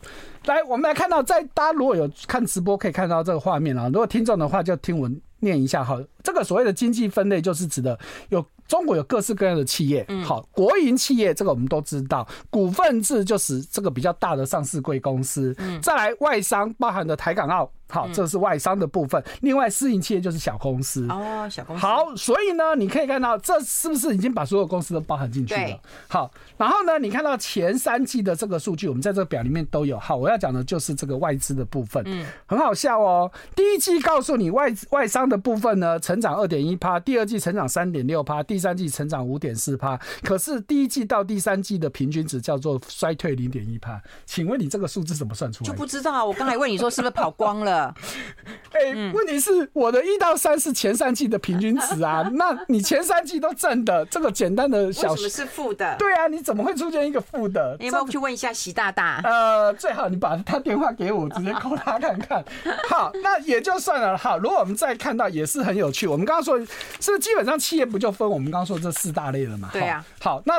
[0.45, 3.87] 来，我们来看到，在大家如果有看直播，可以看到这个画面啊。
[3.89, 5.99] 如果听众的话，就听我念一下哈。
[6.23, 7.99] 这个所谓的经济分类，就是指的
[8.29, 8.45] 有。
[8.69, 17.69] 中国有各式各样的企业，好，国营企业这个我们都知道，股份制就是这个比较大的上市贵公司，再来外商包含的台港澳。
[17.91, 19.25] 好，这是外商的部分。
[19.41, 21.81] 另外，私营企业就是小公司哦，小公司。
[21.81, 25.81] 好，所以呢，你可以看到，这是不是已经把所有公司都包含进去了？
[26.07, 29.99] 好，然后呢，你看到前三季的这个数据，我们在这个表里面都有。
[29.99, 32.03] 好，我要讲的就是这个外资的部分。
[32.07, 33.33] 嗯，很好笑哦。
[33.57, 39.99] 第一季告诉你外外商的部分呢，成长二点一趴，第二季成长三点六趴，第三季成长五点四趴。
[40.23, 44.01] 可是第一季到第三季的平均值叫做衰退零点一趴。
[44.27, 45.69] 请问你这个数字怎么算出来？
[45.69, 46.25] 就不知道啊。
[46.25, 47.95] 我刚才问你说是不是跑光了？
[48.73, 55.97] 哎、哎，问题是我的一到三是前三季的平均值啊， 那你前三季都正的，这个简单的小，为什么是负的？
[55.99, 57.77] 对啊，你怎么会出现一个负的？
[57.81, 59.21] 你要不要去问一下习大大？
[59.25, 62.45] 呃，最好你把他电话给我，直接 call 他看看。
[62.89, 64.17] 好，那也就算了。
[64.17, 66.07] 好，如果我们再看到，也是很有趣。
[66.07, 69.71] 我们刚刚说，是不是基本上企业不就分我们刚刚说这四大类了嘛？
[69.73, 70.05] 对啊。
[70.21, 70.55] 好，那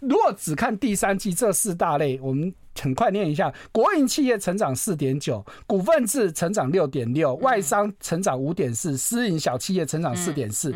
[0.00, 2.52] 如果只看第三季这四大类，我们。
[2.82, 10.74] 很快念一下，国营企业成长四点九，股份制成长六点六，外商成长五点四，私营小企业成长四点四。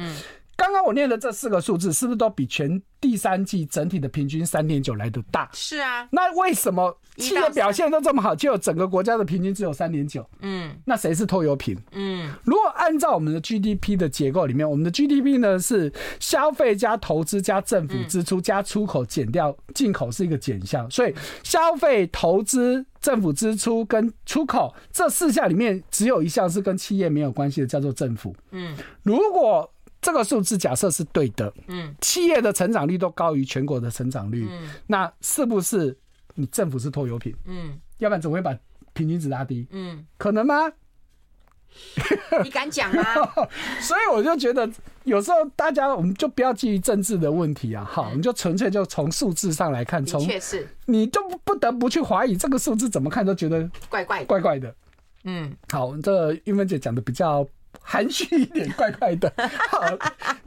[0.59, 5.49] 刚刚我念的这四个数字，是不是都比全第三季整体的平均三点九来的大？
[5.53, 6.09] 是啊。
[6.11, 10.29] 那为什么企业表现都这么好，就整个国家的平均只有三点九？
[10.41, 10.77] 嗯。
[10.85, 11.79] 那谁是拖油瓶？
[11.93, 12.35] 嗯。
[12.43, 28.35] 如果按照我们的 GDP 的结构里面，我们的 GDP 呢是消费加投资加政府支出加出口减掉进口是一个减项，所以消费、投资、政府支出跟出口这四项里面，只有一项是跟企业没有关系的，叫做政府。
[28.51, 28.77] 嗯。
[29.05, 35.97] 如果这个数字假设是对的，嗯，企业的成长率都高于全国的成长率，嗯，那是不是
[36.35, 37.35] 你政府是拖油瓶？
[37.47, 38.57] 嗯，要不然怎么会把
[38.93, 39.67] 平均值拉低？
[39.71, 40.55] 嗯，可能吗？
[42.43, 43.03] 你敢讲吗？
[43.83, 44.71] 所以我就觉得
[45.03, 54.75] 有时候大家我们就不要基于政治的问题啊，好，我们就纯粹就从数字上来看，从确实你就不得不去怀疑这个数字怎么看都觉得怪怪怪怪的。
[55.25, 57.45] 嗯，好，这个韵芬姐讲的比较。
[57.81, 59.33] 含蓄一点，怪怪的。
[59.71, 59.81] 好，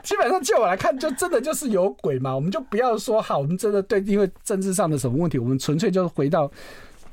[0.04, 2.36] 基本上就我来看，就真的就是有鬼嘛。
[2.36, 6.52] 我们就不要说好，我们真的对，因为政治上的什么问题，我们纯粹就是回到。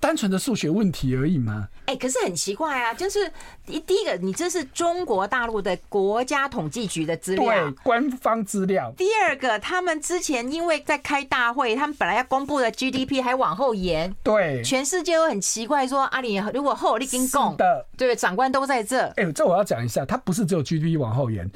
[0.01, 1.69] 单纯的数学问题而已嘛？
[1.87, 3.31] 哎，可是很奇怪啊，就是
[3.65, 8.93] 第第一个，你这是中国大陆的国家统计局的资料，对，官方资料。
[8.97, 19.07] 第二个，他们之前因为在开大会，他们本来要公布的 GDP 还往后延，对，全世界都很奇怪，说阿里如果后力跟共的，对，长官都在这。
[19.17, 21.51] 哎，这我要讲一下，它不是只有 GDP 往后延。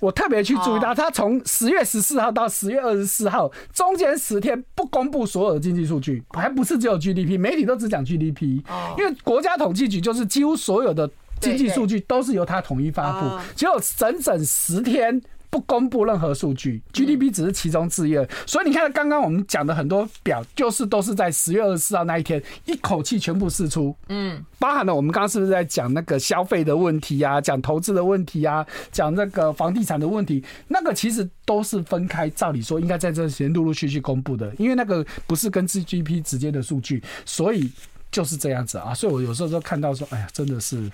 [0.00, 8.62] 我特别去注意到，他从十月十四号到十月二十四号中间十天不公布所有的经济数据，还不是只有 GDP，媒体都只讲 GDP，
[8.98, 15.22] 因为国家统计局就是几乎所有的经济数据都是由他统一发布，只有整整十天。
[15.50, 18.14] 不公布任何数据，GDP 只是其中之一。
[18.46, 23.94] 所以你看，刚刚我们讲的很多表，就是都是在十月二十四号那一天一口气全部释出。
[24.08, 32.28] 嗯，包含了我们刚刚是不是在讲那个消费的问题啊，讲投资的问题啊，讲那个房地产的问题，那个其实都是分开。
[32.30, 37.70] 照理说，应该在这时间陆陆续续公布的，因为那个不是跟 GDP 直接的数据，所以
[38.10, 38.92] 就是这样子啊。
[38.92, 40.90] 所以我有时候都看到说，哎呀，真的是。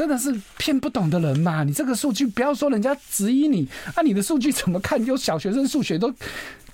[0.00, 1.62] 真的是骗不懂的人嘛？
[1.62, 5.04] 你这个数据不要说人家质疑你，啊，你的数据怎么看？
[5.04, 6.10] 就小学生数学都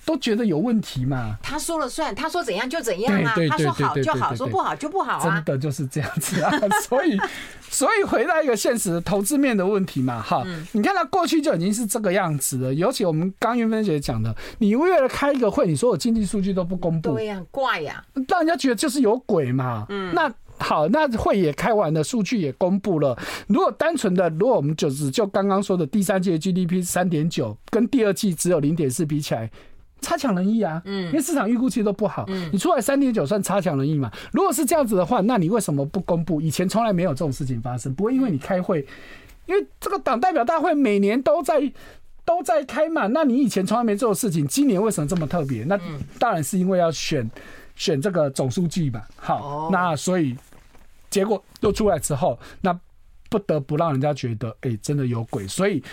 [0.05, 1.35] 都觉得有问题嘛？
[1.43, 3.35] 他说了算，他说怎样就怎样啊？
[3.49, 5.23] 他说好就好，说不好就不好啊？
[5.25, 6.57] 真的就是这样子啊！
[6.83, 7.19] 所以，
[7.69, 12.73] 所以回到一个现实的投资面的问题嘛，哈，你看他过去就已经是这个样子了。
[12.73, 19.85] 尤其我们刚云芬姐讲的，你为了开一个会，你所有经济数据都不公布，对呀，怪呀，让人家觉得就是有鬼嘛。
[19.89, 20.33] 嗯，那。
[20.59, 23.17] 好，那会也开完了，数据也公布了。
[23.47, 29.49] 如果单纯的，如果我们就只就刚刚说的第三季的 GDP 三点九，跟第二季只有零点四比起来，
[30.01, 30.81] 差强人意啊。
[30.85, 32.25] 嗯，因为市场预估其实都不好。
[32.27, 34.11] 嗯，你出来三点九算差强人意嘛？
[34.31, 36.41] 如果是这样子的话，那你为什么不公布？
[36.41, 38.85] 以前从来没有这种事情发生，不会因为你开会，
[39.45, 41.71] 因为这个党代表大会每年都在
[42.25, 43.07] 都在开嘛。
[43.07, 45.63] 那你以前从来没做的事情，今年为什么这么特别？
[45.63, 45.79] 那
[46.19, 47.29] 当然是因为要选
[47.75, 49.01] 选这个总书记嘛。
[49.15, 50.35] 好，那所以。
[51.09, 52.77] 结果又出来之后，那
[53.29, 55.47] 不得不让人家觉得，哎，真的有鬼。
[55.47, 55.83] 所以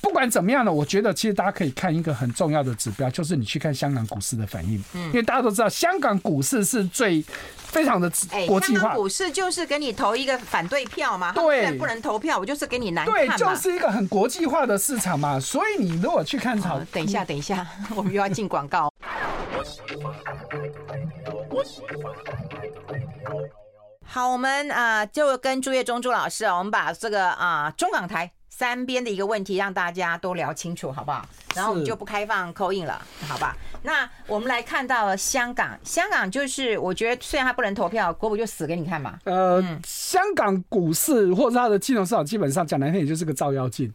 [0.00, 4.82] 不管怎么样呢，我觉得其实大家可以看一个很重要的指标，就是你去看香港股市的反应。
[4.94, 7.22] 嗯，因为大家都知道，香港股市是最
[7.56, 8.08] 非常的
[8.46, 8.80] 国际化。
[8.80, 13.14] 香港股市就是给你投一个反对票嘛，对，不能投票，我就是给你难看。
[13.14, 15.40] 对，就是一个很国际化的市场嘛。
[15.40, 18.92] 所以你如果去看炒，等一下，等一下，我们又要进广告。
[24.10, 31.28] 好，我们啊、呃、就跟朱业忠朱老师，我们把这个啊、呃、中港台三边的一个问题让大家都聊清楚，好不好？
[31.54, 33.54] 然后我们就不开放 call in 了，好吧？
[33.82, 39.18] 那我们来看到了香港，香港就是我觉得虽然它不能投票，国母就死给你看嘛。
[39.24, 43.92] 呃，嗯、香港股市或者它的金融市场，基本上讲难听也就是个照妖镜，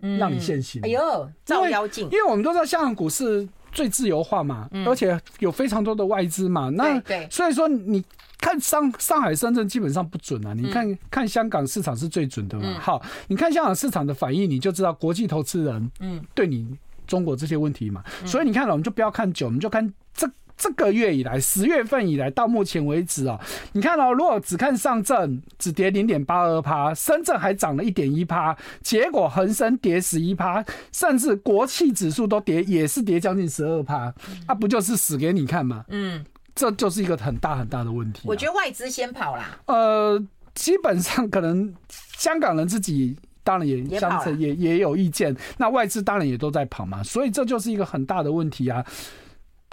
[0.00, 0.80] 嗯、让你现形。
[0.84, 2.04] 哎呦，照妖镜！
[2.04, 8.04] 因为我们都知道香港股市最自由化嘛，嗯、而且有非常多的外资嘛，那对，所以说你。
[8.38, 12.78] 看上上海、深圳基本上不准啊，你看看香港市场是最准的嘛。
[12.80, 16.66] 好，你看香港市场的反应，你就知道国际投资人嗯对你
[17.06, 18.04] 中国这些问题嘛。
[18.24, 23.38] 所以你看了，我们就不要看久，我们就看这这个月以来，十月份以来到目前为止哦，
[23.72, 34.12] 你看到、哦、如果只看上证只跌零点八二趴，深圳还涨了一点一趴，结果恒生跌十一趴，甚至国企指数都跌，也是跌将近十二趴，
[34.46, 35.84] 啊，不就是死给你看吗？
[35.88, 36.24] 嗯，
[36.56, 38.26] 这就是一个很大很大的问题、啊。
[38.26, 39.60] 我觉得外资先跑啦。
[39.66, 40.20] 呃，
[40.54, 41.72] 基本上可能
[42.18, 43.16] 香港人自己。
[43.46, 48.84] 当然也相称也也有意见，那外资当然也都在跑嘛，所以这就是一个很大的问题啊，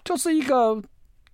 [0.03, 0.79] 就是一个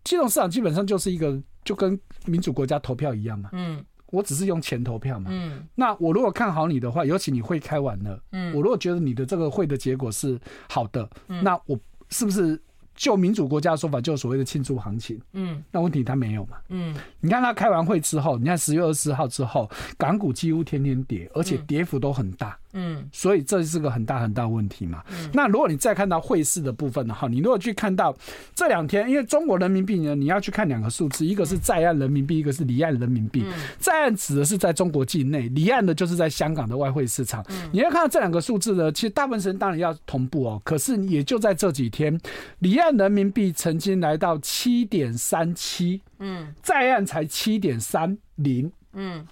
[0.06, 10.40] 金融市场基本上就是一个就跟民主国家投票一样嘛，嗯，我只是用钱投票嘛，嗯，那我如果看好你的话，尤其你会开完了，嗯，我如果觉得你的这个会的结果是
[10.70, 11.78] 好的，嗯，那我
[12.08, 12.58] 是不是？
[13.00, 15.18] 就民主国家的说法，就是所谓的庆祝行情。
[15.32, 16.58] 嗯，那问题他没有嘛？
[16.68, 22.60] 嗯，你看他开完会之后，你看十月二十号之后，港股几乎天天跌，而且跌幅都很大。
[22.69, 22.69] 嗯，
[23.12, 25.04] 所以这是个很大很大问题嘛。
[25.10, 28.16] 嗯，那如果你再看到汇市的部分的话，你如果去看到
[28.54, 33.44] 这两天，因为中国人民币呢，你要去看两个数字，一个是在岸人民币，一个是离岸人民币。
[33.80, 37.44] 在岸指的是在中国境内，离岸的就是在香港的外汇市场。
[37.72, 42.20] 你要看到这两个数字呢，其实大部分时间当然要同步哦，可是也就在这几天，
[42.60, 49.26] 离岸人民币曾经来到七点三七，嗯，在岸才七点三零，嗯。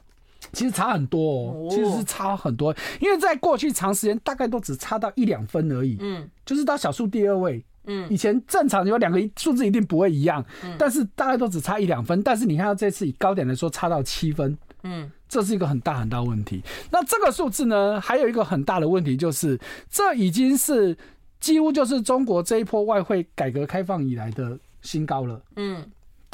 [0.53, 16.63] 其实差很多哦，其实是差很多，因为在过去长时间大概都只差到一两分而已，嗯，就是到小数第二位，嗯，以前正常有两个数字一定不会一样，嗯，但是大概都只差一两分，但是你看到这次以高点来说差到七分，嗯，这是一个很大很大问题。
[16.91, 20.97] 那这个数字呢，还有一个很大的问题就是，这已经是
[21.39, 25.85] 几乎就是中国这一波外汇改革开放以来的新高了，嗯。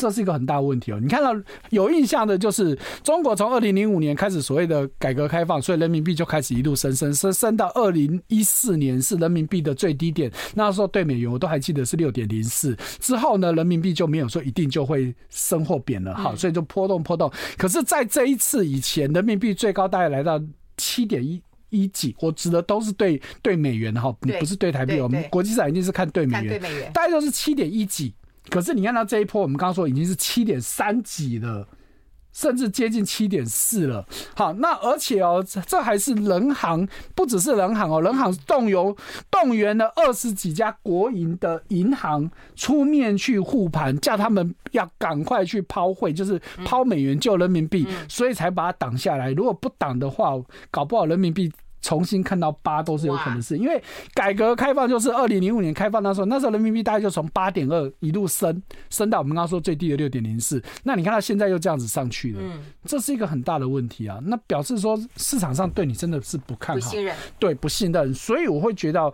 [0.03, 0.99] 这是一个很大的问题哦。
[1.01, 1.33] 你看到
[1.69, 12.75] 有印象的，就是中国从二零零五年开始所谓的改革开放，所以人民币就开始一路升升升升到二零一四年是人民币的最低点，那时候对美元我都还记得是六点零四。
[12.99, 17.31] 之后呢，人民币就没有说一定就会升或贬了，好，所以就波动波动。
[17.57, 20.37] 可是，在这一次以前，人民币最高大概来到
[20.75, 24.99] 七点一一几，我指的都是对对美元哈，不是对台币。
[24.99, 26.59] 我们国际上一定是看对美元，
[26.93, 28.13] 大概都是七点一几。
[28.49, 31.67] 可是你看到这一波，我们刚刚说已经是七点三几了，
[32.33, 34.05] 甚至接近七点四了。
[34.35, 38.95] 好，那而且哦，这还是人行，不只是人行哦，人行动员
[39.31, 49.31] 动员了二十几家国营的银行出面去护盘，叫他们要赶快去抛汇，就是抛美元救人民币，所以才把它挡下来。
[49.31, 50.33] 如果不挡的话，
[50.69, 51.51] 搞不好人民币。
[51.83, 53.79] 重新看到八都是有可能是，因为
[54.15, 60.63] 改革开放就是二零零五年开放那时候，那时候人民币大概就从八点二一路升升到我们刚刚说最低的六点零四。
[60.83, 62.39] 那你看它现在又这样子上去了，
[62.85, 64.19] 这是一个很大的问题啊。
[64.23, 69.13] 那表示说市场上对你真的是不看好，不信任，对，不信任，所以我会觉得。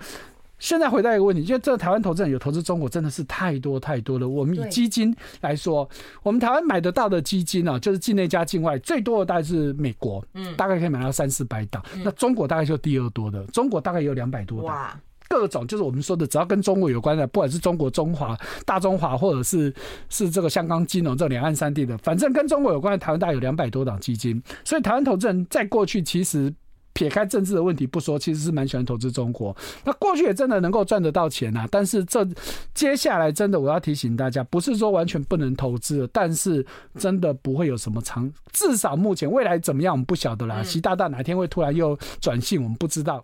[0.60, 4.28] 现在回答一个问题，就这个台湾投资人有投资中国真的是太多太多了。
[4.28, 5.89] 我们以基金来说，
[6.22, 11.84] 我们台湾买得到的基金啊，就是境内加境外最多的大概是美国，嗯，大概可以买到三四百档。
[12.03, 14.99] 那中国大概就第二多的，中国大概有两百多档。
[15.30, 19.74] 各种就是我们说的，只要跟中国有关的，不管是中国中华、大中华，或者是
[20.10, 24.41] 是这个香港金融这两岸三地的，反正跟中国有关的，台湾大概有两百多档基金。
[24.66, 26.53] 所以台湾投资人在过去其实。
[26.93, 29.55] 撇开政治的问题不说，其实是蛮喜欢投资中国。
[29.85, 32.27] 那过去也真的能够赚得到钱啊，但是这
[32.73, 36.65] 接下来真的我要提醒大家，不是说完全不能投资，但是
[36.97, 40.61] 真的不会有什么长，至少目前未来怎么样我们不晓得啦。
[40.63, 43.23] 习大大哪天会突然又转性，我们不知道。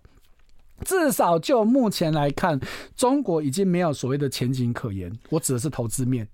[0.84, 2.60] 至少就目前来看，
[2.98, 5.12] 中国已经没有所谓的前景可言。
[5.30, 6.28] 我指的是投资面。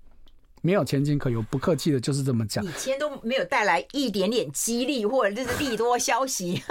[0.62, 2.64] 没有前景可有，不客气的，就是这么讲。
[2.64, 6.62] 以前都没有带来一点点激励，或者就是利多消息。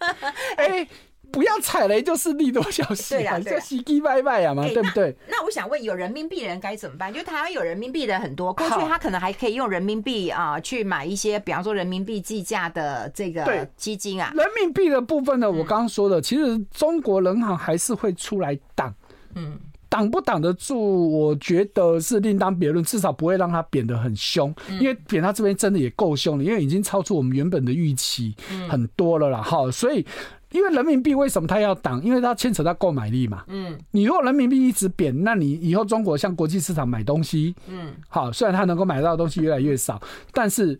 [0.56, 0.86] 哎，
[1.32, 5.16] 不要踩雷，就是利多消息，对呀，就喜极拜拜呀嘛，对不对？
[5.28, 7.12] 那我想问，有人民币的人该怎么办？
[7.12, 14.30] 就台湾有人民币的很多，过去他可能还可以用人民币啊去买一些，比方说人民币计价的这个基金啊。
[14.36, 18.94] 人民币的部分呢，我刚刚说的，其实中国人行还是会出来挡，
[19.34, 19.58] 嗯。
[19.88, 20.76] 挡不挡得住？
[20.76, 28.34] 我觉得是另当别论，至少不会让它贬得很凶，因为贬它这边真的也够凶了，因为已经超出我们原本的预期
[28.68, 29.40] 很多了啦。
[29.40, 30.04] 哈，所以
[30.52, 32.02] 因为人民币为什么它要挡？
[32.04, 33.44] 因为它牵扯到购买力嘛。
[33.48, 39.98] 嗯，你如果人民币一直贬，那你以后中国向国际市场买东西，嗯，好，虽然它能够买到的东西越来越少，
[40.32, 40.78] 但是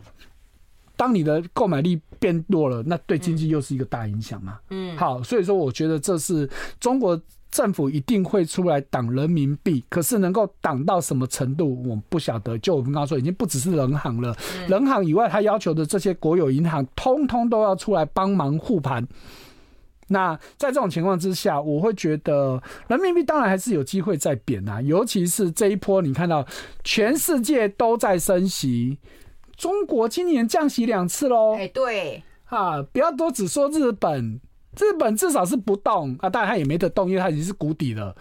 [0.95, 4.59] 当你的购买力变弱了，那对经济又是一个大影响嘛。
[4.69, 6.47] 嗯，好，所以说我觉得这是
[6.79, 7.19] 中国。
[7.51, 12.57] 政府一定会出来挡人民币，可是能够挡到什么程度，我们不晓得。
[12.59, 14.35] 就我们刚刚说，已经不只是人行了，
[14.67, 19.07] 人行以外，他要求的这些国有银行，通通都要出来帮忙护盘。
[20.11, 26.45] 那在这种情况之下，我会觉得人民币当然还是有机会再贬啊，尤其是这一波，你看到
[26.83, 28.97] 全世界都在升息，
[29.55, 31.55] 中国今年降息两次喽。
[31.55, 34.41] 哎，对，啊，不要都只说日本，
[34.79, 38.15] 日本至少是不动啊，当然它也没得动，因为它已经是谷底了。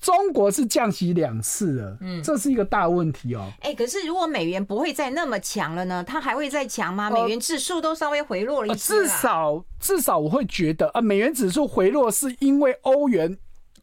[0.00, 3.52] 中国是降息两次了，嗯，这是一个大问题哦。
[3.60, 6.02] 哎，可是如果美元不会再那么强了呢？
[6.02, 7.10] 它还会再强吗？
[7.10, 8.94] 美元指数都稍微回落了一些。
[8.94, 13.36] 至少至少我会觉得啊，美元指数回落是因为欧元、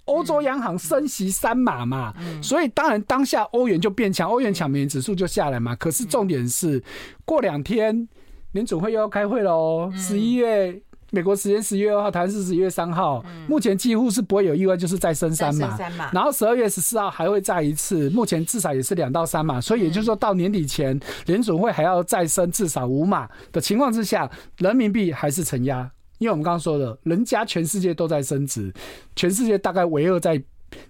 [0.05, 2.11] 欧洲央行升息三码嘛，
[2.41, 5.75] 所以当然当下欧元就变强，欧元强，美元指数就下来嘛。
[5.75, 6.83] 可是重点是
[7.25, 8.09] 过两天
[8.53, 10.81] 联准会又要开会喽，十一月。
[11.11, 13.23] 美国时间十一月二号，台湾是十一月三号。
[13.47, 15.77] 目前几乎是不会有意外，就是再升三码。
[16.11, 19.61] 然后十二月十四号还会再一次，目前至少也是两到三码。
[19.61, 25.89] 所以也就是说到年底前，联准会还要再升至少五码的情况之下，人民币还是承压。
[26.17, 28.73] 因为我们刚刚说的，人家全世界都在升值，
[29.15, 30.41] 全世界大概唯二在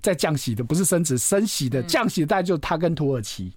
[0.02, 3.52] 在降息的，不是升值，升息的降息的大概就是他跟土耳其。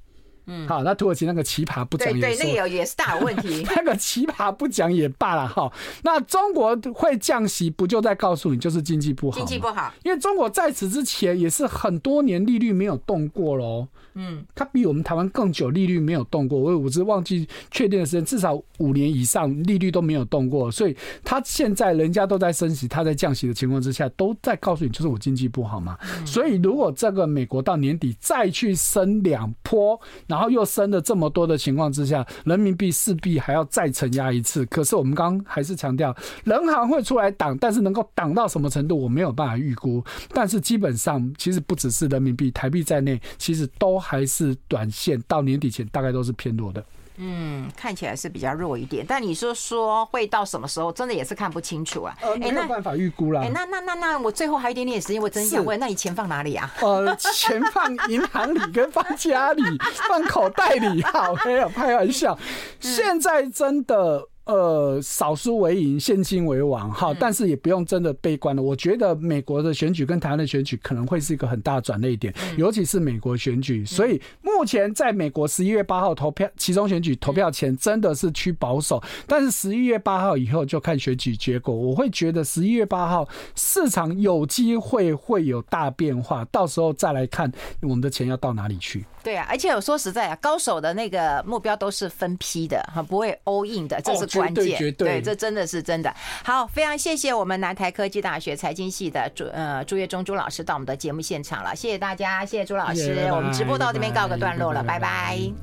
[0.52, 3.64] 嗯，好，那土耳其那个奇葩不讲也对，对，那个也是大问题。
[3.76, 5.72] 那个奇葩不讲也罢了哈。
[6.02, 9.36] 那中国会降息，不就在告诉你就是经济不好？
[9.36, 13.86] 经济不好，因为中国在此之前也是很多年利率没有动过喽。
[14.14, 16.58] 嗯，它比我们台湾更久，利率没有动过。
[16.58, 20.68] 我我只是忘记确定的时间，至少五年以上利率都没有动过。
[20.68, 25.96] 所以它现在人家都在升息，它在降息的情况之下，都在告诉你就是我经济不好嘛。
[26.26, 34.64] 所以如果这个美国到年底再去升两波，然后然后又升了这么多的情况之下，人民币势必还要再承压一次。
[34.64, 40.02] 可是我们刚还是强调，人行会出来挡，但是能够挡到什么程度，我没有办法预估。
[40.32, 46.82] 但是基本上，其实不只是人民币、台币在内，其实都还是短线到年底前大概都是偏弱的。
[47.22, 52.16] 嗯，看起来是比较弱一点，但你说说会到什么时候，真的也是看不清楚啊。
[52.22, 53.42] 呃，没有办法预估啦。
[53.42, 56.72] 哎，那那那那，我最后还有一点点时间，我真想问，那你钱放哪里啊？
[56.80, 59.62] 呃，钱放银行里，跟放家里，
[60.08, 62.38] 放口袋里，好，没有开玩笑。
[62.80, 64.26] 现在真的。
[64.50, 68.60] 呃，少输为赢，现金为王，哈，但是也不用真的悲观了。
[68.60, 73.84] 我觉得美国的选举跟台湾的选举可能会是一个很大的转捩点，尤其是美国选举。
[73.84, 81.74] 所以目前在美国十一月八号投票，其中选举投票前真的是趋保守，但是十一月八号以后就看选举结果。
[81.74, 87.50] 我会觉得十一月八号市场有机会会有大变化，到时候再来看
[87.82, 89.04] 我们的钱要到哪里去。
[89.22, 94.92] 对啊，而且我说实在啊，高手的那个目标都是分批的哈，不会 all in 的，这是关键。
[94.94, 96.14] 对，这真的是真的。
[96.44, 103.28] 好，非常谢谢我们南台科技大学财经系的朱呃朱月忠朱老师到我们的节目现场了，谢谢大家，谢谢朱老师。
[103.32, 105.50] 我们直播到这边告个段落了，拜拜。